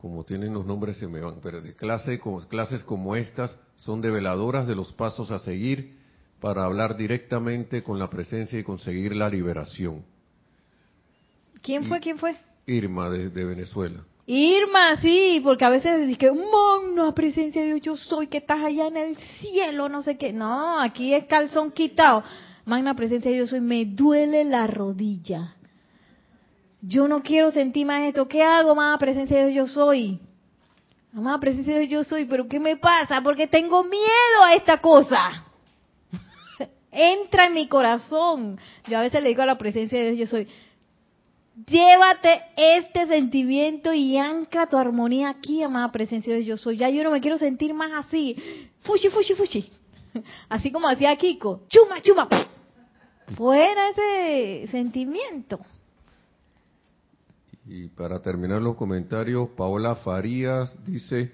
[0.00, 4.00] como tienen los nombres se me van, pero de clase, como, clases como estas son
[4.00, 5.98] develadoras de los pasos a seguir
[6.40, 10.02] para hablar directamente con la presencia y conseguir la liberación.
[11.64, 11.98] ¿Quién fue?
[11.98, 12.36] ¿Quién fue?
[12.66, 14.04] Irma de Venezuela.
[14.26, 18.62] Irma, sí, porque a veces dice que magna presencia de Dios, yo soy, que estás
[18.62, 20.32] allá en el cielo, no sé qué.
[20.32, 22.22] No, aquí es calzón quitado.
[22.64, 25.56] Magna presencia de Dios, soy, me duele la rodilla.
[26.80, 28.26] Yo no quiero sentir más esto.
[28.26, 30.20] ¿Qué hago, magna presencia de Dios, yo soy?
[31.12, 33.20] Magna presencia de Dios, yo soy, pero ¿qué me pasa?
[33.22, 35.44] Porque tengo miedo a esta cosa.
[36.90, 38.58] Entra en mi corazón.
[38.88, 40.48] Yo a veces le digo a la presencia de Dios, yo soy,
[41.54, 46.78] Llévate este sentimiento y ancla tu armonía aquí, amada presencia de yo soy.
[46.78, 48.36] Ya yo no me quiero sentir más así.
[48.80, 49.72] Fushi, fushi, fushi.
[50.48, 51.62] Así como hacía Kiko.
[51.68, 52.28] Chuma, chuma.
[53.36, 55.60] Fuera ese sentimiento.
[57.66, 61.32] Y para terminar los comentarios, Paola Farías dice,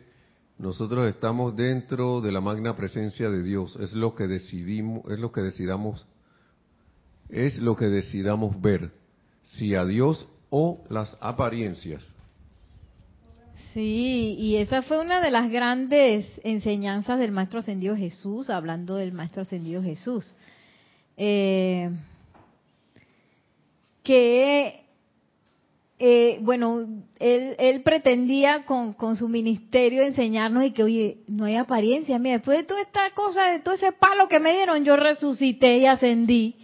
[0.58, 3.76] nosotros estamos dentro de la magna presencia de Dios.
[3.76, 6.06] Es lo que decidimos, es lo que decidamos,
[7.30, 8.99] es lo que decidamos ver
[9.60, 12.02] si a Dios o las apariencias.
[13.74, 19.12] Sí, y esa fue una de las grandes enseñanzas del Maestro Ascendido Jesús, hablando del
[19.12, 20.34] Maestro Ascendido Jesús.
[21.18, 21.90] Eh,
[24.02, 24.80] que,
[25.98, 26.86] eh, bueno,
[27.18, 32.18] él, pretendía con, con, su ministerio enseñarnos y que, oye, no hay apariencia.
[32.18, 35.76] Mira, después de toda esta cosa, de todo ese palo que me dieron, yo resucité
[35.76, 36.56] y ascendí.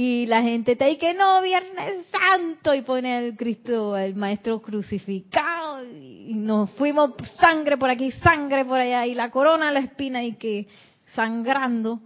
[0.00, 4.62] Y la gente te dice que no, Viernes Santo, y pone al Cristo, el Maestro
[4.62, 10.22] crucificado, y nos fuimos sangre por aquí, sangre por allá, y la corona la espina,
[10.22, 10.68] y que
[11.16, 11.98] sangrando.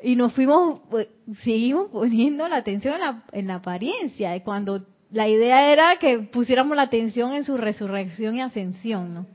[0.00, 1.08] Y nos fuimos, pues,
[1.42, 6.76] seguimos poniendo la atención en la, en la apariencia, cuando la idea era que pusiéramos
[6.76, 9.26] la atención en su resurrección y ascensión, ¿no?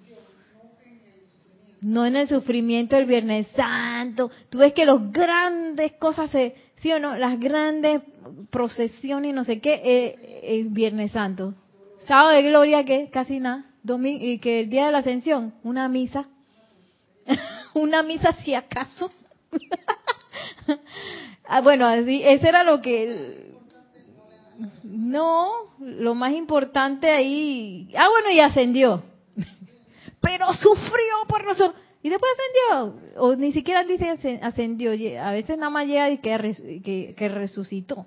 [1.82, 4.32] No en el sufrimiento del Viernes Santo.
[4.50, 7.16] Tú ves que las grandes cosas se ¿Sí o no?
[7.18, 8.02] Las grandes
[8.50, 11.54] procesiones no sé qué, eh, es Viernes Santo.
[12.08, 13.10] Sábado de Gloria, ¿qué?
[13.12, 13.66] Casi nada.
[13.84, 16.26] Domingo, y que el día de la Ascensión, una misa.
[17.74, 19.12] una misa si acaso.
[21.48, 23.50] ah, bueno, así, eso era lo que...
[24.84, 27.90] No, lo más importante ahí...
[27.98, 29.04] Ah, bueno, y ascendió.
[30.22, 31.82] Pero sufrió por nosotros.
[32.02, 34.92] Y después ascendió, o ni siquiera dice ascendió,
[35.22, 38.06] a veces nada más llega y que, que, resucitó.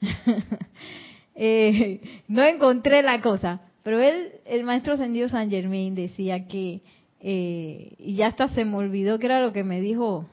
[1.34, 6.80] eh, no encontré la cosa, pero él, el maestro ascendido San Germain decía que,
[7.20, 10.26] eh, y ya hasta se me olvidó que era lo que me dijo,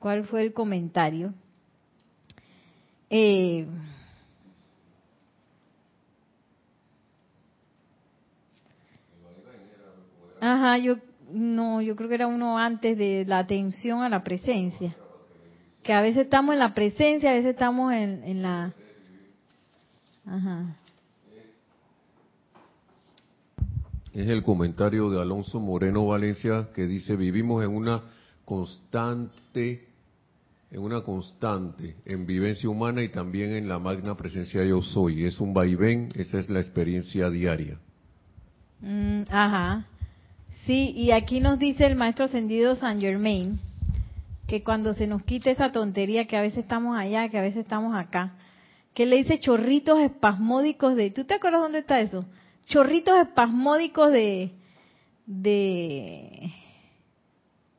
[0.00, 1.34] cuál fue el comentario.
[3.10, 3.66] Eh,
[10.46, 10.96] Ajá, yo
[11.34, 14.94] no, yo creo que era uno antes de la atención a la presencia.
[15.82, 18.72] Que a veces estamos en la presencia, a veces estamos en, en la...
[20.26, 20.76] Ajá.
[24.14, 28.02] Es el comentario de Alonso Moreno Valencia que dice, vivimos en una
[28.44, 29.88] constante
[30.74, 35.24] en una constante, en vivencia humana y también en la magna presencia yo soy.
[35.24, 37.78] Es un vaivén, esa es la experiencia diaria.
[38.80, 39.86] Mm, ajá.
[40.66, 43.58] Sí, y aquí nos dice el maestro ascendido San Germain
[44.46, 47.60] que cuando se nos quite esa tontería que a veces estamos allá, que a veces
[47.60, 48.34] estamos acá,
[48.94, 52.24] que le dice chorritos espasmódicos de, ¿tú te acuerdas dónde está eso?
[52.66, 54.52] Chorritos espasmódicos de,
[55.26, 56.52] de,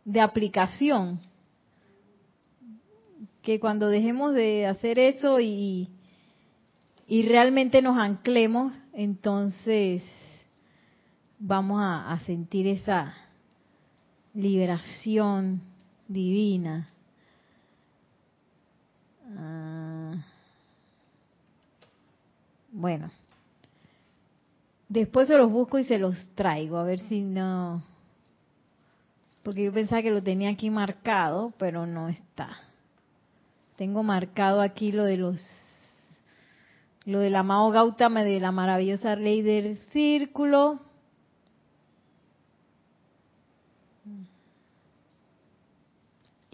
[0.03, 1.19] de aplicación.
[3.41, 5.89] Que cuando dejemos de hacer eso y,
[7.07, 10.03] y realmente nos anclemos, entonces
[11.39, 13.13] vamos a, sentir esa
[14.33, 15.61] liberación
[16.07, 16.89] divina.
[19.37, 20.13] Ah.
[22.71, 23.09] bueno,
[24.87, 27.81] después se los busco y se los traigo, a ver si no...
[29.43, 32.49] Porque yo pensaba que lo tenía aquí marcado, pero no está.
[33.75, 35.39] Tengo marcado aquí lo de los
[37.05, 40.79] lo del amado Gautama de la maravillosa ley del círculo.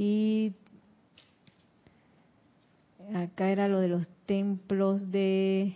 [0.03, 0.53] Y
[3.13, 5.75] acá era lo de los templos de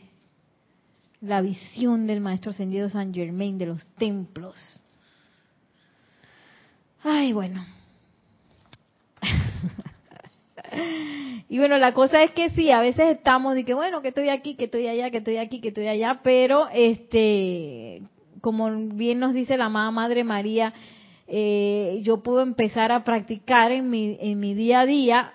[1.21, 4.55] la visión del maestro ascendido San Germain de los templos.
[7.03, 7.63] Ay, bueno.
[11.47, 14.30] y bueno, la cosa es que sí, a veces estamos de que bueno, que estoy
[14.30, 18.01] aquí, que estoy allá, que estoy aquí, que estoy allá, pero este,
[18.41, 20.73] como bien nos dice la Madre María,
[21.28, 25.34] eh, yo puedo empezar a practicar en mi, en mi día a día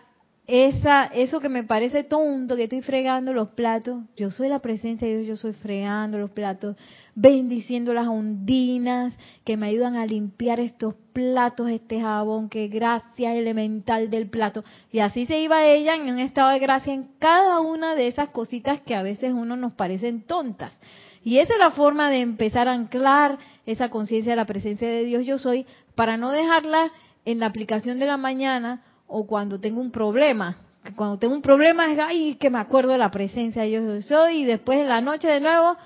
[0.53, 5.07] esa, eso que me parece tonto, que estoy fregando los platos, yo soy la presencia
[5.07, 6.75] de Dios, yo soy fregando los platos,
[7.15, 14.11] bendiciendo las ondinas que me ayudan a limpiar estos platos, este jabón, que gracia elemental
[14.11, 14.65] del plato.
[14.91, 18.31] Y así se iba ella en un estado de gracia en cada una de esas
[18.31, 20.77] cositas que a veces uno nos parecen tontas.
[21.23, 25.05] Y esa es la forma de empezar a anclar esa conciencia de la presencia de
[25.05, 26.91] Dios yo soy para no dejarla
[27.25, 30.57] en la aplicación de la mañana o cuando tengo un problema.
[30.97, 34.17] Cuando tengo un problema es, ay, que me acuerdo de la presencia de Dios yo
[34.17, 35.77] soy y después en la noche de nuevo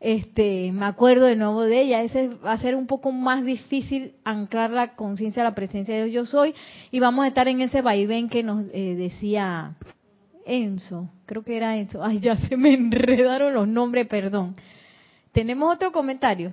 [0.00, 2.02] este, me acuerdo de nuevo de ella.
[2.02, 6.06] Ese va a ser un poco más difícil anclar la conciencia de la presencia de
[6.06, 6.54] Dios yo soy
[6.90, 9.76] y vamos a estar en ese vaivén que nos eh, decía
[10.46, 12.02] Enzo, creo que era Enzo.
[12.02, 14.56] Ay, ya se me enredaron los nombres, perdón.
[15.32, 16.52] ¿Tenemos otro comentario?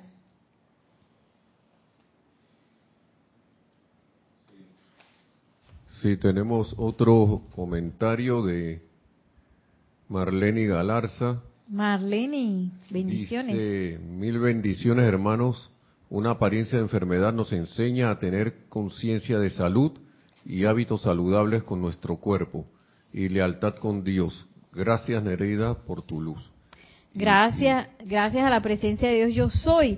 [6.01, 8.82] Sí, tenemos otro comentario de
[10.09, 11.41] Marlene Galarza.
[11.69, 13.55] Marlene, bendiciones.
[13.55, 15.71] Dice, mil bendiciones hermanos.
[16.09, 19.91] Una apariencia de enfermedad nos enseña a tener conciencia de salud
[20.45, 22.65] y hábitos saludables con nuestro cuerpo
[23.11, 24.47] y lealtad con Dios.
[24.71, 26.57] Gracias Nereida por tu luz.
[27.18, 29.97] Gracias, gracias a la presencia de Dios yo soy.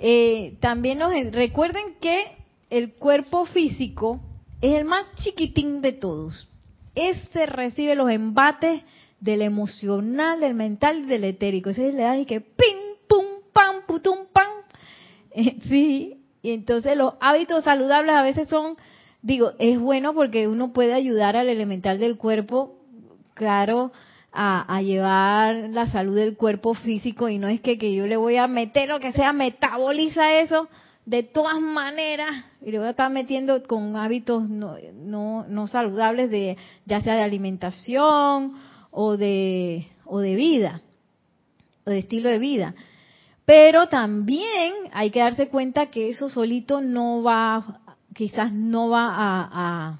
[0.00, 2.32] Eh, también nos recuerden que
[2.68, 4.20] el cuerpo físico
[4.60, 6.48] es el más chiquitín de todos.
[6.96, 8.82] Ese recibe los embates
[9.20, 11.70] del emocional, del mental y del etérico.
[11.70, 12.76] Ese le da y que pim,
[13.08, 14.48] pum, pam, putum, pam.
[15.30, 18.76] Eh, sí, y entonces los hábitos saludables a veces son,
[19.22, 22.80] digo, es bueno porque uno puede ayudar al elemental del cuerpo,
[23.34, 23.92] claro,
[24.32, 28.46] a, llevar la salud del cuerpo físico y no es que, yo le voy a
[28.46, 30.68] meter lo que sea, metaboliza eso
[31.06, 36.30] de todas maneras y le voy a estar metiendo con hábitos no, no, no saludables
[36.30, 38.52] de ya sea de alimentación
[38.90, 40.82] o de o de vida
[41.86, 42.74] o de estilo de vida.
[43.46, 47.80] Pero también hay que darse cuenta que eso solito no va
[48.14, 49.98] quizás no va a a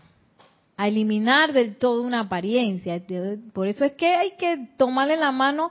[0.86, 3.02] eliminar del todo una apariencia.
[3.52, 5.70] Por eso es que hay que tomarle la mano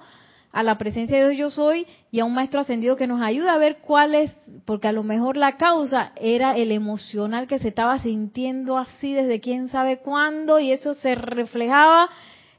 [0.52, 3.48] a la presencia de Dios yo soy y a un maestro ascendido que nos ayude
[3.48, 4.36] a ver cuál es,
[4.66, 9.40] porque a lo mejor la causa era el emocional que se estaba sintiendo así desde
[9.40, 12.10] quién sabe cuándo y eso se reflejaba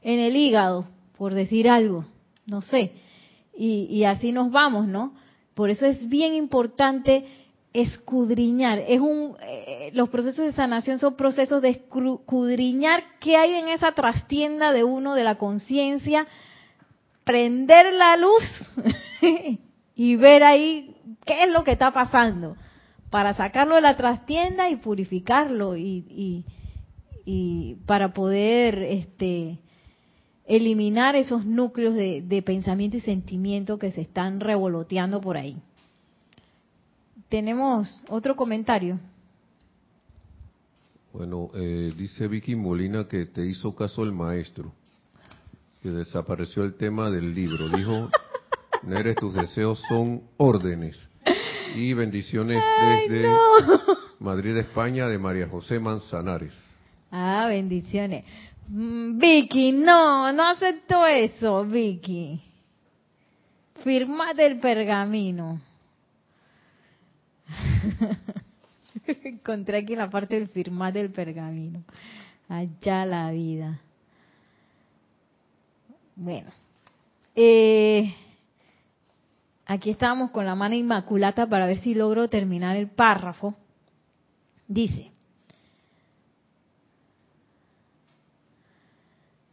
[0.01, 0.87] en el hígado,
[1.17, 2.05] por decir algo,
[2.45, 2.93] no sé.
[3.55, 5.13] Y, y así nos vamos, ¿no?
[5.53, 7.25] Por eso es bien importante
[7.73, 8.79] escudriñar.
[8.87, 13.91] Es un, eh, los procesos de sanación son procesos de escudriñar qué hay en esa
[13.93, 16.27] trastienda de uno, de la conciencia,
[17.23, 18.43] prender la luz
[19.95, 20.95] y ver ahí
[21.25, 22.55] qué es lo que está pasando
[23.09, 26.45] para sacarlo de la trastienda y purificarlo y, y,
[27.25, 29.59] y para poder este
[30.45, 35.57] eliminar esos núcleos de, de pensamiento y sentimiento que se están revoloteando por ahí.
[37.29, 38.99] Tenemos otro comentario.
[41.13, 44.73] Bueno, eh, dice Vicky Molina que te hizo caso el maestro,
[45.81, 47.69] que desapareció el tema del libro.
[47.69, 48.09] Dijo,
[48.83, 51.07] Neres, tus deseos son órdenes.
[51.75, 53.27] Y bendiciones desde
[54.19, 56.53] Madrid, España, de María José Manzanares.
[57.11, 58.25] Ah, bendiciones.
[58.67, 62.41] Mm, Vicky, no, no acepto eso, Vicky.
[63.83, 65.68] Firmate el pergamino.
[69.23, 71.83] Encontré aquí la parte del firmar del pergamino.
[72.47, 73.79] Allá la vida.
[76.15, 76.51] Bueno.
[77.35, 78.13] Eh,
[79.65, 83.55] aquí estamos con la mano inmaculata para ver si logro terminar el párrafo.
[84.67, 85.11] Dice,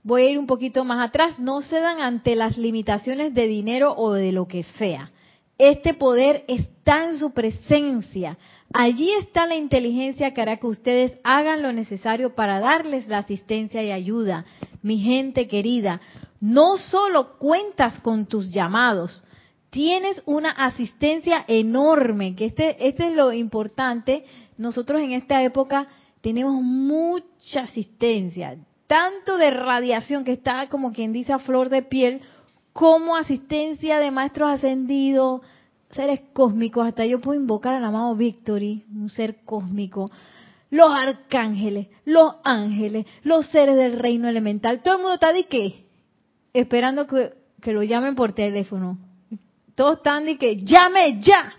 [0.03, 4.13] voy a ir un poquito más atrás, no cedan ante las limitaciones de dinero o
[4.13, 5.11] de lo que sea.
[5.59, 8.37] Este poder está en su presencia.
[8.75, 13.83] Allí está la inteligencia que hará que ustedes hagan lo necesario para darles la asistencia
[13.83, 14.45] y ayuda.
[14.83, 16.01] Mi gente querida,
[16.41, 19.25] no solo cuentas con tus llamados,
[19.71, 24.25] tienes una asistencia enorme, que este, este es lo importante.
[24.59, 25.87] Nosotros en esta época
[26.21, 32.21] tenemos mucha asistencia, tanto de radiación que está como quien dice a flor de piel,
[32.77, 35.41] como asistencia de maestros ascendidos,
[35.93, 40.11] seres cósmicos, hasta yo puedo invocar al amado Victory, un ser cósmico,
[40.69, 45.87] los arcángeles, los ángeles, los seres del reino elemental, todo el mundo está de qué?
[46.53, 48.99] Esperando que, que lo llamen por teléfono.
[49.75, 51.55] Todos están de que llame ya.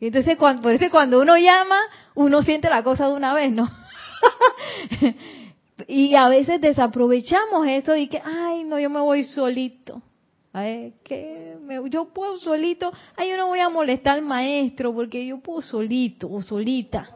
[0.00, 1.78] Y entonces cuando, por eso cuando uno llama,
[2.16, 3.70] uno siente la cosa de una vez, ¿no?
[5.88, 10.02] y a veces desaprovechamos eso y que, ay, no, yo me voy solito.
[10.52, 11.56] Ay, que
[11.90, 16.28] yo puedo solito, ay, yo no voy a molestar al maestro porque yo puedo solito
[16.30, 17.08] o solita.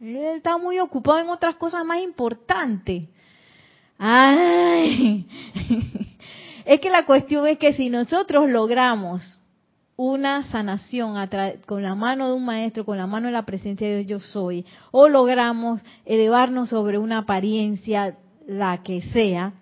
[0.00, 3.04] Él está muy ocupado en otras cosas más importantes.
[3.98, 5.26] Ay,
[6.64, 9.38] es que la cuestión es que si nosotros logramos
[10.02, 11.14] una sanación
[11.64, 14.18] con la mano de un maestro, con la mano de la presencia de Dios yo
[14.32, 19.52] soy, o logramos elevarnos sobre una apariencia, la que sea,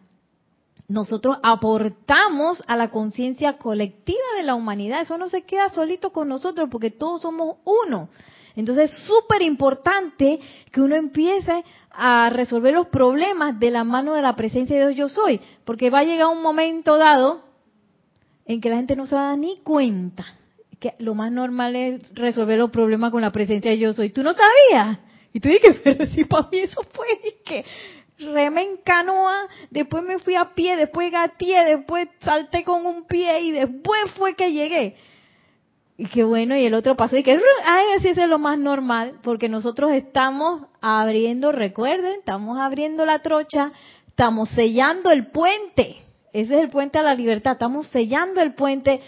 [0.89, 5.03] nosotros aportamos a la conciencia colectiva de la humanidad.
[5.03, 8.09] Eso no se queda solito con nosotros porque todos somos uno.
[8.57, 10.41] Entonces es súper importante
[10.73, 14.97] que uno empiece a resolver los problemas de la mano de la presencia de Dios
[14.97, 17.50] yo soy, porque va a llegar un momento dado
[18.47, 20.25] en que la gente no se va a dar ni cuenta
[20.81, 24.11] que lo más normal es resolver los problemas con la presencia de yo soy.
[24.11, 24.99] ¿Tú no sabías?
[25.33, 27.07] Y tú dices, pero si para mí eso fue
[27.45, 27.65] que
[28.19, 33.41] remé en canoa, después me fui a pie, después gateé, después salté con un pie
[33.41, 34.97] y después fue que llegué.
[35.97, 39.19] Y qué bueno, y el otro pasó y que, ay, así es lo más normal,
[39.23, 43.73] porque nosotros estamos abriendo, recuerden, estamos abriendo la trocha,
[44.09, 45.97] estamos sellando el puente.
[46.33, 49.01] Ese es el puente a la libertad, estamos sellando el puente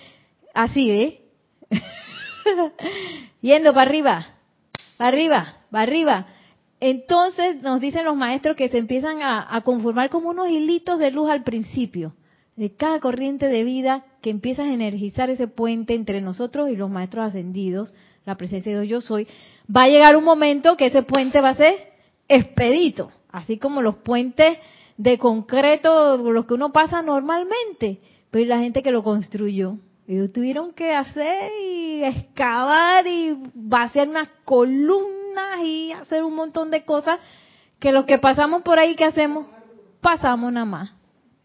[0.54, 1.20] así, ¿eh?
[3.40, 4.26] Yendo para arriba,
[4.96, 6.26] para arriba, para arriba.
[6.80, 11.30] Entonces nos dicen los maestros que se empiezan a, conformar como unos hilitos de luz
[11.30, 12.14] al principio,
[12.56, 16.90] de cada corriente de vida que empieza a energizar ese puente entre nosotros y los
[16.90, 17.94] maestros ascendidos,
[18.26, 19.28] la presencia de Dios yo soy,
[19.64, 21.76] va a llegar un momento que ese puente va a ser
[22.26, 24.58] expedito, así como los puentes
[25.02, 28.00] de concreto, los que uno pasa normalmente,
[28.30, 34.28] pero la gente que lo construyó, ellos tuvieron que hacer y excavar y vaciar unas
[34.44, 37.18] columnas y hacer un montón de cosas
[37.80, 39.46] que los que pasamos por ahí, ¿qué hacemos?
[40.00, 40.94] Pasamos nada más.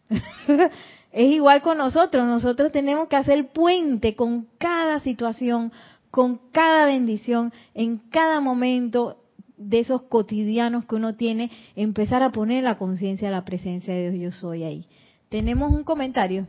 [1.11, 5.71] es igual con nosotros, nosotros tenemos que hacer puente con cada situación,
[6.11, 9.17] con cada bendición, en cada momento
[9.57, 14.33] de esos cotidianos que uno tiene, empezar a poner la conciencia, la presencia de Dios
[14.33, 14.85] yo soy ahí.
[15.29, 16.47] ¿Tenemos un comentario?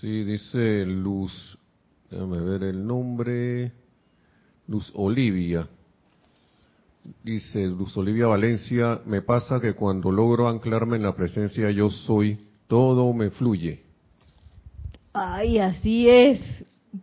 [0.00, 1.58] Sí, dice Luz,
[2.10, 3.72] déjame ver el nombre,
[4.66, 5.68] Luz Olivia.
[7.22, 12.38] Dice Luz Olivia Valencia, me pasa que cuando logro anclarme en la presencia yo soy,
[12.66, 13.82] todo me fluye.
[15.12, 16.40] Ay, así es.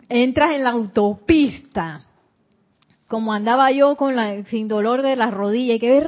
[0.10, 2.06] Entras en la autopista,
[3.08, 6.04] como andaba yo con la sin dolor de la rodilla y que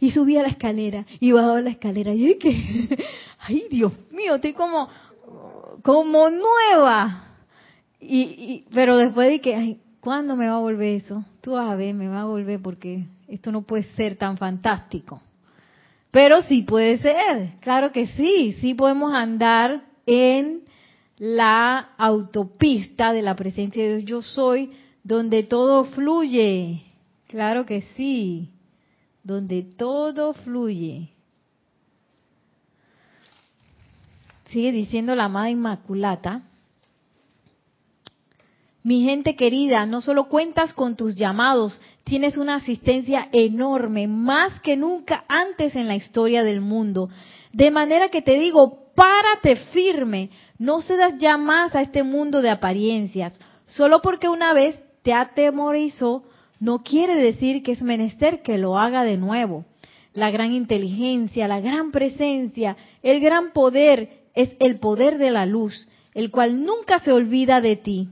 [0.00, 2.98] y subía la escalera y bajaba la escalera y que
[3.40, 4.88] ay Dios mío estoy como
[5.82, 7.24] como nueva
[8.00, 11.24] y, y pero después de que ay, ¿Cuándo me va a volver eso?
[11.40, 15.22] Tú vas a ver, me va a volver porque esto no puede ser tan fantástico.
[16.10, 20.62] Pero sí puede ser, claro que sí, sí podemos andar en
[21.18, 24.70] la autopista de la presencia de Dios yo soy,
[25.04, 26.82] donde todo fluye.
[27.28, 28.48] Claro que sí.
[29.24, 31.08] donde todo fluye.
[34.46, 36.42] Sigue diciendo la amada Inmaculata.
[38.82, 44.76] Mi gente querida, no solo cuentas con tus llamados, tienes una asistencia enorme, más que
[44.76, 47.08] nunca antes en la historia del mundo.
[47.52, 52.50] De manera que te digo, párate firme, no cedas ya más a este mundo de
[52.50, 53.38] apariencias.
[53.68, 56.24] Solo porque una vez te atemorizó,
[56.60, 59.64] no quiere decir que es menester que lo haga de nuevo.
[60.14, 65.88] La gran inteligencia, la gran presencia, el gran poder es el poder de la luz,
[66.14, 68.08] el cual nunca se olvida de ti.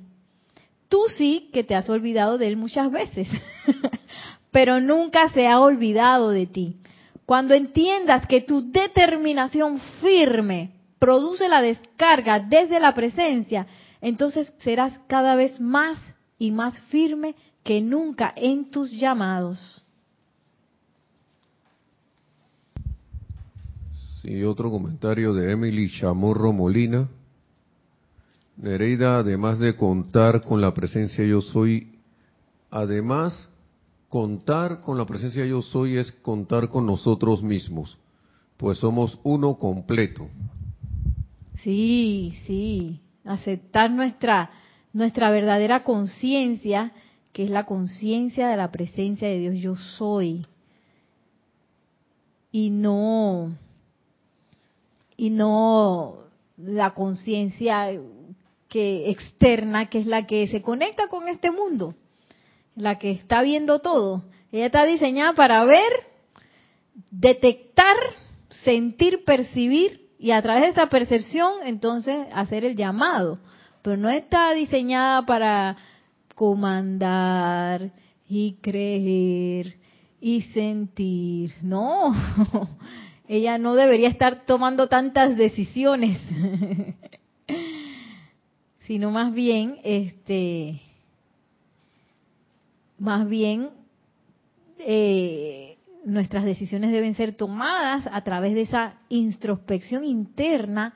[0.88, 3.28] Tú sí que te has olvidado de él muchas veces,
[4.51, 6.76] pero nunca se ha olvidado de ti.
[7.26, 13.66] Cuando entiendas que tu determinación firme produce la descarga desde la presencia,
[14.01, 15.97] entonces serás cada vez más
[16.41, 19.84] y más firme que nunca en tus llamados.
[24.22, 27.09] Sí, otro comentario de Emily Chamorro Molina.
[28.57, 31.99] Nereida, además de contar con la presencia yo soy,
[32.70, 33.49] además,
[34.09, 37.99] contar con la presencia yo soy es contar con nosotros mismos,
[38.57, 40.28] pues somos uno completo.
[41.62, 44.51] Sí, sí, aceptar nuestra
[44.93, 46.93] nuestra verdadera conciencia,
[47.32, 50.47] que es la conciencia de la presencia de Dios yo soy.
[52.53, 53.53] Y no
[55.20, 56.16] y no
[56.57, 57.91] la conciencia
[58.70, 61.95] que externa, que es la que se conecta con este mundo,
[62.74, 64.24] la que está viendo todo.
[64.51, 65.93] Ella está diseñada para ver,
[67.11, 67.97] detectar,
[68.49, 73.38] sentir, percibir y a través de esa percepción entonces hacer el llamado
[73.83, 75.76] pero no está diseñada para
[76.35, 77.91] comandar
[78.28, 79.76] y creer
[80.20, 81.55] y sentir.
[81.62, 82.14] No,
[83.28, 86.18] ella no debería estar tomando tantas decisiones,
[88.87, 90.81] sino más bien, este,
[92.99, 93.70] más bien,
[94.78, 100.95] eh, nuestras decisiones deben ser tomadas a través de esa introspección interna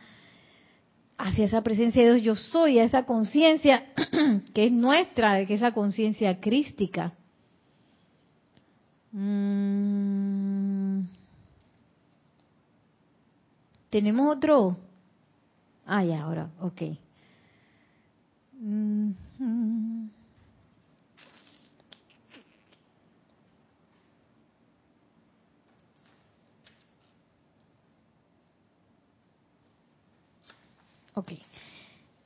[1.19, 3.87] hacia esa presencia de Dios yo soy, a esa conciencia
[4.55, 7.13] que es nuestra, que es esa conciencia crística.
[9.13, 11.03] Mm.
[13.91, 14.77] ¿Tenemos otro?
[15.87, 16.83] Ah, ya, ahora, ok.
[18.61, 19.13] Mm.
[31.15, 31.33] Ok.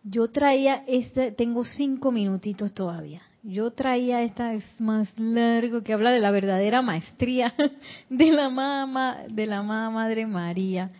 [0.04, 3.22] Yo traía este, tengo cinco minutitos todavía.
[3.42, 7.54] Yo traía esta, es más largo, que habla de la verdadera maestría
[8.10, 10.90] de la mamá, de la mamá Madre María.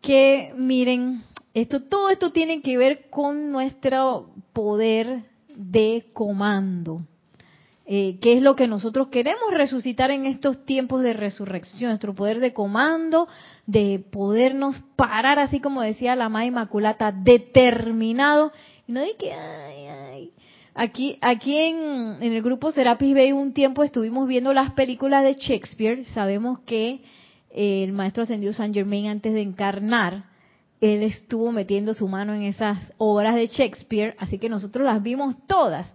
[0.00, 1.22] Que miren,
[1.54, 7.00] esto, todo esto tiene que ver con nuestro poder de comando.
[7.92, 12.38] Eh, qué es lo que nosotros queremos resucitar en estos tiempos de resurrección, nuestro poder
[12.38, 13.26] de comando,
[13.66, 18.52] de podernos parar, así como decía la Madre Inmaculata, determinado,
[18.86, 20.30] y no de que, ay, ay.
[20.72, 26.04] Aquí, aquí en, el grupo Serapis Bay un tiempo estuvimos viendo las películas de Shakespeare,
[26.04, 27.00] sabemos que
[27.50, 30.26] eh, el maestro ascendido Saint Germain antes de encarnar,
[30.80, 35.34] él estuvo metiendo su mano en esas obras de Shakespeare, así que nosotros las vimos
[35.48, 35.92] todas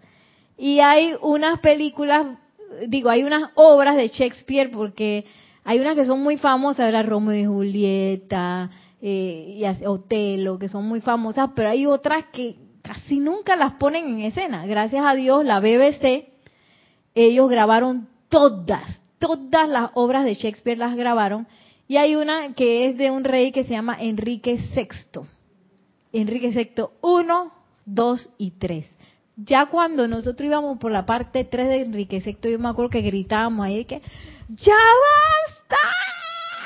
[0.58, 2.28] y hay unas películas,
[2.88, 5.26] digo, hay unas obras de Shakespeare porque
[5.64, 8.70] hay unas que son muy famosas, la Romeo y Julieta,
[9.02, 14.06] eh, y Otelo, que son muy famosas, pero hay otras que casi nunca las ponen
[14.06, 14.66] en escena.
[14.66, 16.30] Gracias a Dios, la BBC,
[17.14, 21.48] ellos grabaron todas, todas las obras de Shakespeare las grabaron.
[21.88, 25.22] Y hay una que es de un rey que se llama Enrique VI.
[26.14, 27.52] Enrique VI 1,
[27.86, 28.96] 2 y 3
[29.38, 33.02] ya cuando nosotros íbamos por la parte 3 de Enrique VI, yo me acuerdo que
[33.02, 34.02] gritábamos ahí que
[34.50, 34.78] ¡Ya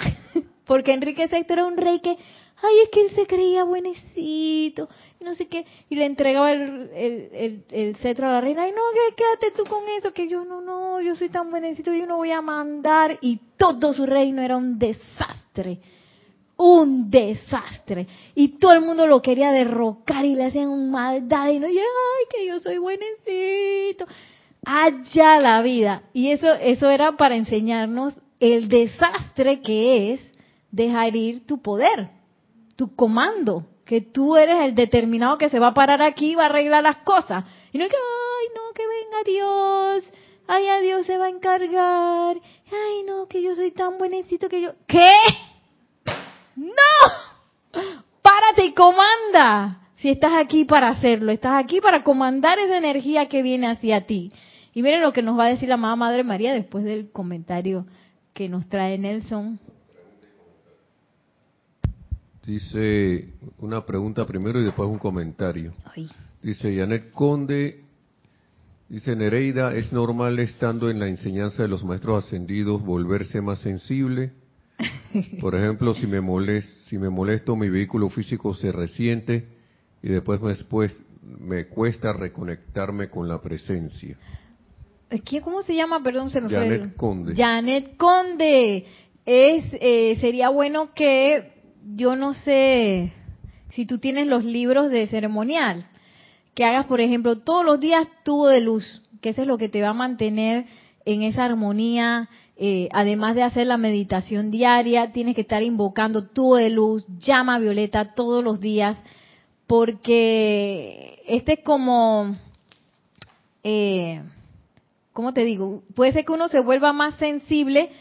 [0.02, 0.44] basta!
[0.66, 4.90] Porque Enrique VI era un rey que, ay, es que él se creía buenecito,
[5.20, 8.72] y no sé qué, y le entregaba el, el, el, cetro a la reina, y
[8.72, 8.82] no,
[9.16, 12.32] quédate tú con eso, que yo no, no, yo soy tan buenecito, yo no voy
[12.32, 15.80] a mandar, y todo su reino era un desastre
[16.60, 18.06] un desastre.
[18.36, 22.46] Y todo el mundo lo quería derrocar y le hacían maldad y no, ay, que
[22.46, 24.06] yo soy buenecito.
[24.66, 26.04] Allá la vida.
[26.12, 30.34] Y eso, eso era para enseñarnos el desastre que es
[30.70, 32.10] dejar ir tu poder,
[32.76, 36.44] tu comando, que tú eres el determinado que se va a parar aquí y va
[36.44, 37.46] a arreglar las cosas.
[37.72, 40.14] Y no es que, ay, no, que venga Dios,
[40.46, 42.36] ay, a Dios se va a encargar,
[42.70, 44.74] ay, no, que yo soy tan buenecito que yo...
[44.88, 45.10] ¿Qué?
[46.60, 47.82] No,
[48.22, 49.88] párate y comanda.
[49.96, 54.32] Si estás aquí para hacerlo, estás aquí para comandar esa energía que viene hacia ti.
[54.74, 57.86] Y miren lo que nos va a decir la mamá Madre María después del comentario
[58.34, 59.60] que nos trae Nelson.
[62.46, 63.30] Dice
[63.60, 65.74] una pregunta primero y después un comentario.
[66.42, 67.84] Dice Janet Conde,
[68.90, 74.32] dice Nereida, ¿es normal estando en la enseñanza de los maestros ascendidos volverse más sensible?
[75.42, 76.22] Por ejemplo, si me,
[76.62, 79.48] si me molesto, mi vehículo físico se resiente
[80.02, 84.18] y después, después me cuesta reconectarme con la presencia.
[85.44, 86.02] ¿Cómo se llama?
[86.04, 87.36] Perdón, se me Janet Conde.
[87.36, 88.86] Janet Conde.
[89.26, 91.52] Es, eh, sería bueno que,
[91.96, 93.12] yo no sé,
[93.72, 95.86] si tú tienes los libros de ceremonial,
[96.54, 99.70] que hagas, por ejemplo, todos los días tubo de luz, que eso es lo que
[99.70, 100.66] te va a mantener
[101.06, 102.30] en esa armonía.
[102.62, 107.58] Eh, además de hacer la meditación diaria, tienes que estar invocando tubo de luz, llama
[107.58, 108.98] violeta todos los días,
[109.66, 112.36] porque este es como...
[113.64, 114.22] Eh,
[115.14, 115.84] ¿cómo te digo?
[115.96, 117.92] Puede ser que uno se vuelva más sensible,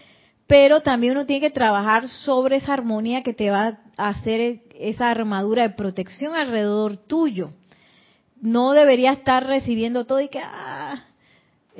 [0.48, 5.08] pero también uno tiene que trabajar sobre esa armonía que te va a hacer esa
[5.08, 7.50] armadura de protección alrededor tuyo.
[8.40, 10.40] No debería estar recibiendo todo y que...
[10.42, 11.04] Ah,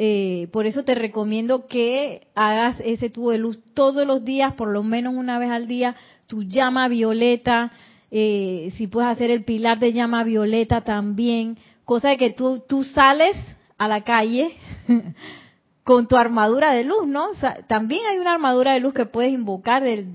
[0.01, 4.68] eh, por eso te recomiendo que hagas ese tubo de luz todos los días, por
[4.68, 5.96] lo menos una vez al día,
[6.28, 7.72] tu llama violeta,
[8.12, 12.84] eh, si puedes hacer el pilar de llama violeta también, cosa de que tú, tú
[12.84, 13.36] sales
[13.76, 14.53] a la calle
[15.82, 17.30] con tu armadura de luz, ¿no?
[17.66, 20.12] también hay una armadura de luz que puedes invocar del,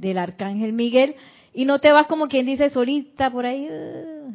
[0.00, 1.14] del, arcángel Miguel
[1.52, 3.68] y no te vas como quien dice solita por ahí.
[3.68, 4.32] Uh,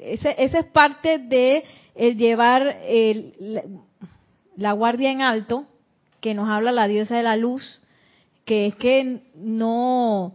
[0.00, 1.64] ese, esa es parte de
[1.94, 2.80] el llevar
[4.56, 5.66] la, guardia en alto,
[6.20, 7.80] que nos habla la diosa de la luz,
[8.44, 10.34] que es que no,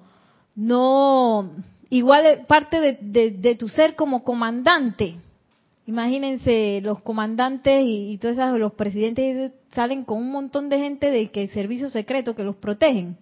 [0.55, 1.51] no,
[1.89, 5.15] igual parte de tu ser como comandante,
[5.89, 11.31] Imagínense los comandantes y, todos esos, los presidentes salen con un montón de gente de
[11.31, 13.17] que servicio secreto que los protegen.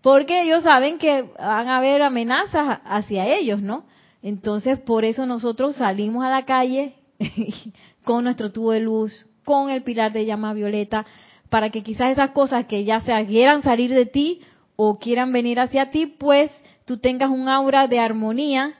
[0.00, 3.82] Porque ellos saben que van a haber amenazas hacia ellos, ¿no?
[4.22, 6.94] Entonces, por eso nosotros salimos a la calle
[8.04, 11.06] con nuestro tubo de luz, con el pilar de llama violeta,
[11.48, 14.40] para que quizás esas cosas que ya se quieran salir de ti
[14.76, 16.50] o quieran venir hacia ti, pues
[16.84, 18.72] tú tengas un aura de armonía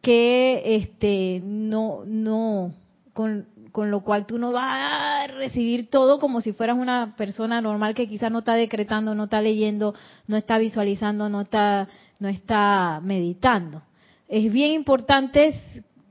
[0.00, 2.72] que este no no
[3.12, 7.60] con, con lo cual tú no vas a recibir todo como si fueras una persona
[7.60, 9.94] normal que quizás no está decretando, no está leyendo,
[10.26, 13.82] no está visualizando, no está no está meditando.
[14.28, 15.60] Es bien importante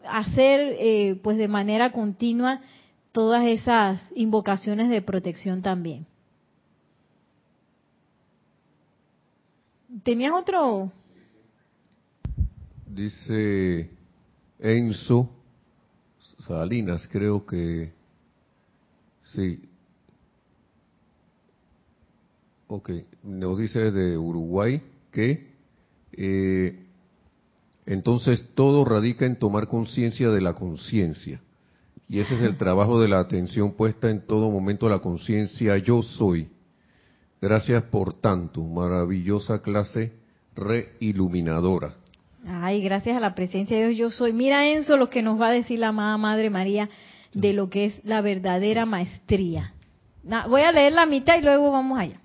[0.07, 2.61] hacer eh, pues de manera continua
[3.11, 6.05] todas esas invocaciones de protección también.
[10.03, 10.91] ¿Tenías otro
[12.95, 13.89] dice
[14.59, 15.29] Enzo
[16.47, 17.91] Salinas, creo que
[19.23, 19.61] sí.
[22.67, 22.91] Ok,
[23.23, 24.81] nos dice de Uruguay
[25.11, 25.51] que
[26.13, 26.84] eh,
[27.85, 31.41] entonces todo radica en tomar conciencia de la conciencia.
[32.07, 35.77] Y ese es el trabajo de la atención puesta en todo momento a la conciencia
[35.77, 36.49] yo soy.
[37.41, 40.13] Gracias por tanto, maravillosa clase
[40.55, 41.95] reiluminadora.
[42.47, 44.33] Ay, gracias a la presencia de Dios yo soy.
[44.33, 46.89] Mira Enzo lo que nos va a decir la amada Madre María
[47.33, 49.73] de lo que es la verdadera maestría.
[50.47, 52.19] voy a leer la mitad y luego vamos allá.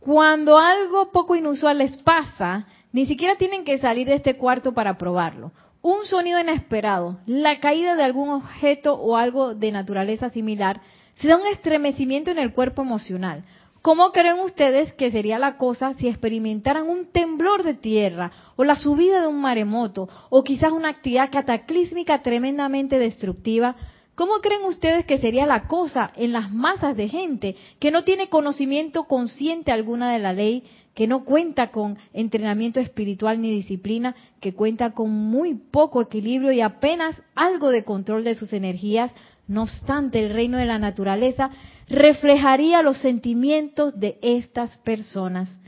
[0.00, 2.66] Cuando algo poco inusual les pasa,
[2.96, 5.52] ni siquiera tienen que salir de este cuarto para probarlo.
[5.82, 10.80] Un sonido inesperado, la caída de algún objeto o algo de naturaleza similar,
[11.16, 13.44] se da un estremecimiento en el cuerpo emocional,
[13.82, 18.74] ¿Cómo creen ustedes que sería la cosa si experimentaran un temblor de tierra o la
[18.74, 23.76] subida de un maremoto o quizás una actividad cataclísmica tremendamente destructiva?
[24.16, 28.28] ¿Cómo creen ustedes que sería la cosa en las masas de gente que no tiene
[28.28, 30.64] conocimiento consciente alguna de la ley,
[30.96, 36.62] que no cuenta con entrenamiento espiritual ni disciplina, que cuenta con muy poco equilibrio y
[36.62, 39.12] apenas algo de control de sus energías,
[39.46, 41.50] no obstante, el reino de la naturaleza
[41.90, 45.60] reflejaría los sentimientos de estas personas.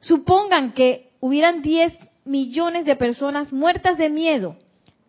[0.00, 1.94] Supongan que hubieran 10
[2.26, 4.56] millones de personas muertas de miedo.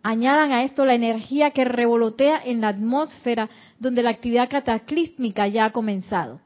[0.01, 3.49] Añadan a esto la energía que revolotea en la atmósfera
[3.80, 6.39] donde la actividad cataclísmica ya ha comenzado.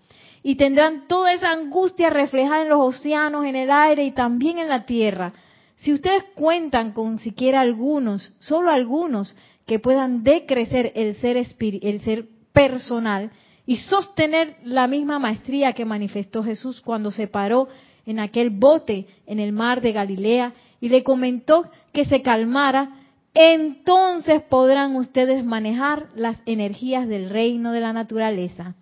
[0.43, 4.69] Y tendrán toda esa angustia reflejada en los océanos, en el aire y también en
[4.69, 5.33] la tierra.
[5.77, 9.35] Si ustedes cuentan con siquiera algunos, solo algunos,
[9.65, 13.31] que puedan decrecer el ser, el ser personal
[13.65, 17.67] y sostener la misma maestría que manifestó Jesús cuando se paró
[18.05, 22.89] en aquel bote en el mar de Galilea y le comentó que se calmara,
[23.33, 28.75] entonces podrán ustedes manejar las energías del reino de la naturaleza.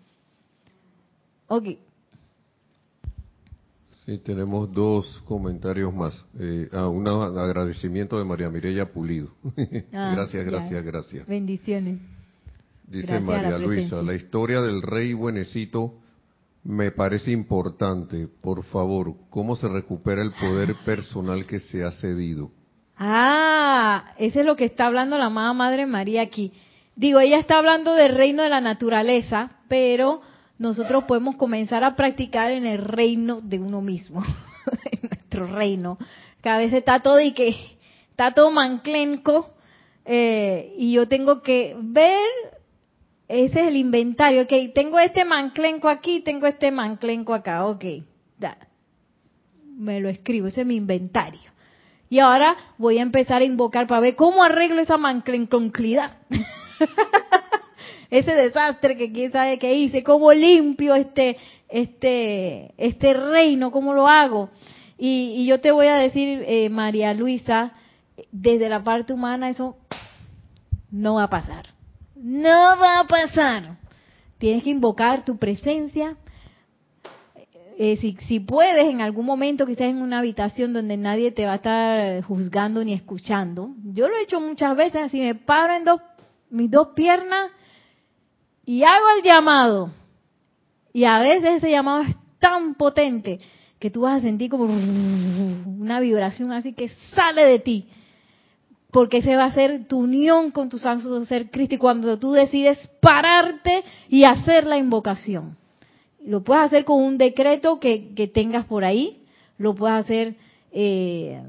[1.50, 1.66] Ok.
[4.06, 6.26] Sí, tenemos dos comentarios más.
[6.40, 9.30] Eh, ah, un agradecimiento de María Mireya Pulido.
[9.94, 11.28] Ah, gracias, gracias, gracias.
[11.28, 12.00] Bendiciones.
[12.88, 15.96] Dice María Luisa, la historia del rey buenecito
[16.64, 18.28] me parece importante.
[18.42, 22.52] Por favor, ¿cómo se recupera el poder personal que se ha cedido?
[22.98, 26.52] Ah, ese es lo que está hablando la amada Madre María aquí.
[26.96, 30.22] Digo, ella está hablando del reino de la naturaleza, pero
[30.60, 34.22] nosotros podemos comenzar a practicar en el reino de uno mismo,
[34.92, 35.98] en nuestro reino.
[36.42, 37.56] Cada vez está todo y que
[38.12, 39.52] está todo manclenco
[40.06, 42.20] eh, y yo tengo que ver
[43.30, 44.42] ese es el inventario.
[44.42, 47.66] Ok, tengo este manclenco aquí, tengo este manclenco acá.
[47.66, 47.86] Ok,
[48.38, 48.58] da.
[49.78, 51.52] me lo escribo, ese es mi inventario.
[52.10, 56.18] Y ahora voy a empezar a invocar para ver cómo arreglo esa manclenclonquilidad.
[58.10, 61.38] ese desastre que quién sabe qué hice, cómo limpio este,
[61.68, 64.50] este, este reino, cómo lo hago.
[64.98, 67.72] Y, yo te voy a decir, eh, María Luisa,
[68.32, 69.78] desde la parte humana eso
[70.92, 71.80] no va a pasar
[72.22, 73.78] no va a pasar.
[74.38, 76.18] Tienes que invocar tu presencia.
[77.78, 81.54] Eh, si, si puedes, en algún momento estés en una habitación donde nadie te va
[81.54, 83.72] a estar juzgando ni escuchando.
[83.84, 86.02] Yo lo he hecho muchas veces, así me paro en dos,
[86.50, 87.52] mis dos piernas
[88.70, 89.90] y hago el llamado.
[90.94, 93.40] Y a veces ese llamado es tan potente
[93.80, 97.88] que tú vas a sentir como una vibración así que sale de ti.
[98.92, 101.74] Porque ese va a ser tu unión con tu santo ser Cristo.
[101.74, 105.58] Y cuando tú decides pararte y hacer la invocación.
[106.24, 109.24] Lo puedes hacer con un decreto que, tengas por ahí,
[109.58, 110.36] lo puedes hacer
[110.72, 111.42] eh,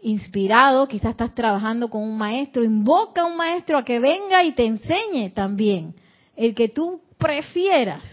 [0.00, 4.52] inspirado, quizás estás trabajando con un maestro, invoca a un maestro a que venga y
[4.52, 5.96] te enseñe también,
[6.36, 8.04] el que tú prefieras.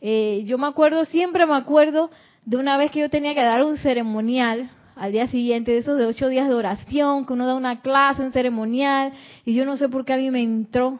[0.00, 2.10] Eh, yo me acuerdo, siempre me acuerdo
[2.44, 5.98] de una vez que yo tenía que dar un ceremonial al día siguiente, de esos
[5.98, 9.12] de ocho días de oración, que uno da una clase, en ceremonial,
[9.44, 10.98] y yo no sé por qué a mí me entró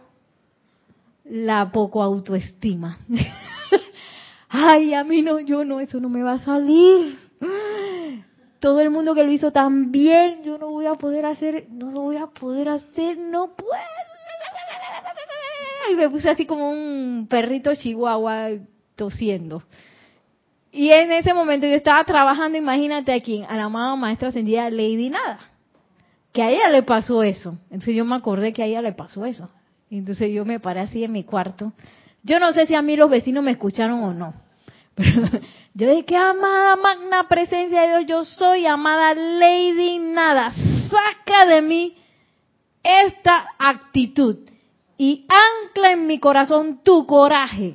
[1.24, 2.98] la poco autoestima.
[4.48, 7.18] Ay, a mí no, yo no, eso no me va a salir.
[8.60, 11.90] Todo el mundo que lo hizo tan bien, yo no voy a poder hacer, no
[11.90, 14.05] lo voy a poder hacer, no puedo.
[15.90, 18.50] Y me puse así como un perrito chihuahua
[18.94, 19.62] tosiendo.
[20.72, 25.08] Y en ese momento yo estaba trabajando, imagínate aquí, a la amada maestra ascendida Lady
[25.08, 25.40] Nada,
[26.32, 27.56] que a ella le pasó eso.
[27.70, 29.48] Entonces yo me acordé que a ella le pasó eso.
[29.90, 31.72] Entonces yo me paré así en mi cuarto.
[32.22, 34.34] Yo no sé si a mí los vecinos me escucharon o no.
[34.94, 35.22] Pero
[35.74, 40.52] yo dije, que amada magna presencia de Dios, yo soy amada Lady Nada.
[40.90, 41.96] Saca de mí
[42.82, 44.38] esta actitud
[44.98, 47.74] y ancla en mi corazón tu coraje.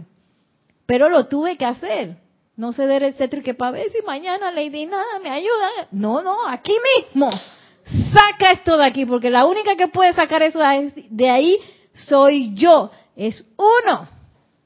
[0.86, 2.18] Pero lo tuve que hacer
[2.62, 5.88] no ceder el cetro y que para ver si mañana Lady nada me ayuda.
[5.92, 7.32] No, no, aquí mismo.
[8.14, 11.58] Saca esto de aquí, porque la única que puede sacar eso de ahí
[11.94, 12.92] soy yo.
[13.16, 14.08] Es uno.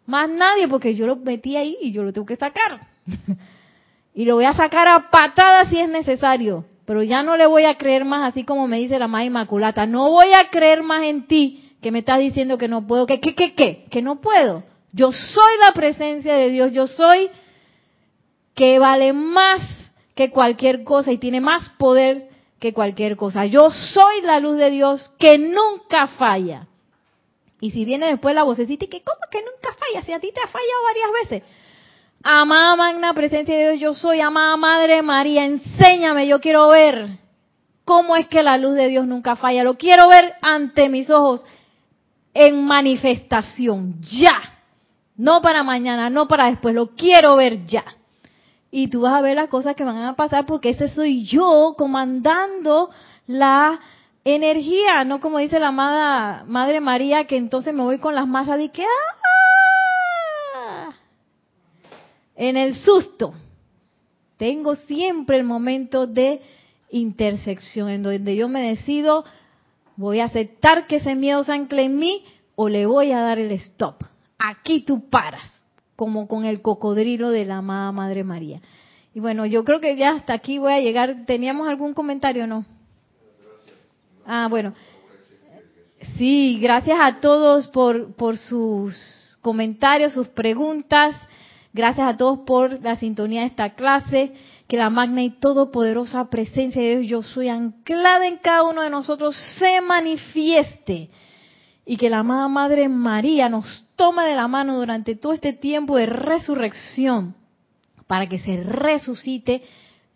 [0.06, 2.82] Más nadie, porque yo lo metí ahí y yo lo tengo que sacar.
[4.14, 6.66] y lo voy a sacar a patadas si es necesario.
[6.86, 9.86] Pero ya no le voy a creer más, así como me dice la Madre Inmaculata.
[9.86, 13.06] No voy a creer más en ti, que me estás diciendo que no puedo.
[13.06, 13.86] ¿Qué, qué, qué, qué?
[13.92, 14.64] Que no puedo.
[14.92, 16.72] Yo soy la presencia de Dios.
[16.72, 17.30] Yo soy
[18.56, 19.62] que vale más
[20.16, 22.28] que cualquier cosa y tiene más poder
[22.60, 23.46] que cualquier cosa.
[23.46, 26.66] Yo soy la luz de Dios que nunca falla.
[27.62, 30.04] Y si viene después la vocecita, que cómo que nunca falla?
[30.04, 31.50] Si a ti te ha fallado varias veces.
[32.24, 37.10] Amada magna presencia de Dios, yo soy amada Madre María, enséñame, yo quiero ver
[37.84, 39.64] cómo es que la luz de Dios nunca falla.
[39.64, 41.46] Lo quiero ver ante mis ojos
[42.36, 44.40] en manifestación, ya.
[45.18, 47.84] No para mañana, no para después, lo quiero ver ya
[48.78, 51.76] y tú vas a ver las cosas que van a pasar porque ese soy yo
[51.78, 52.90] comandando
[53.26, 53.80] la
[54.26, 58.60] energía, no como dice la amada Madre María, que entonces me voy con las masas
[58.60, 58.84] y que
[60.58, 60.92] ¡ah!
[62.36, 63.34] en el susto.
[64.36, 66.42] Tengo siempre el momento de
[66.90, 69.24] intersección en donde yo me decido,
[69.98, 72.24] voy a aceptar que ese miedo se ancle en mí
[72.56, 74.04] o le voy a dar el stop.
[74.38, 75.64] Aquí tú paras
[75.96, 78.62] como con el cocodrilo de la amada Madre María.
[79.14, 81.26] Y bueno, yo creo que ya hasta aquí voy a llegar.
[81.26, 82.66] ¿Teníamos algún comentario o no?
[84.26, 84.74] Ah, bueno.
[86.18, 91.16] Sí, gracias a todos por, por sus comentarios, sus preguntas.
[91.74, 94.34] Gracias a todos por la sintonía de esta clase.
[94.68, 98.90] Que la magna y todopoderosa presencia de Dios, yo soy anclada en cada uno de
[98.90, 101.10] nosotros, se manifieste.
[101.86, 105.98] Y que la amada Madre María nos tome de la mano durante todo este tiempo
[105.98, 107.36] de resurrección
[108.08, 109.64] para que se resucite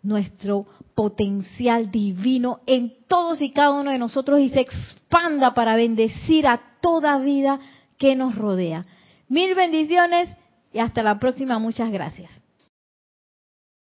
[0.02, 6.46] nuestro potencial divino en todos y cada uno de nosotros y se expanda para bendecir
[6.46, 7.60] a toda vida
[7.98, 8.84] que nos rodea.
[9.28, 10.28] Mil bendiciones
[10.72, 11.58] y hasta la próxima.
[11.58, 12.39] Muchas gracias.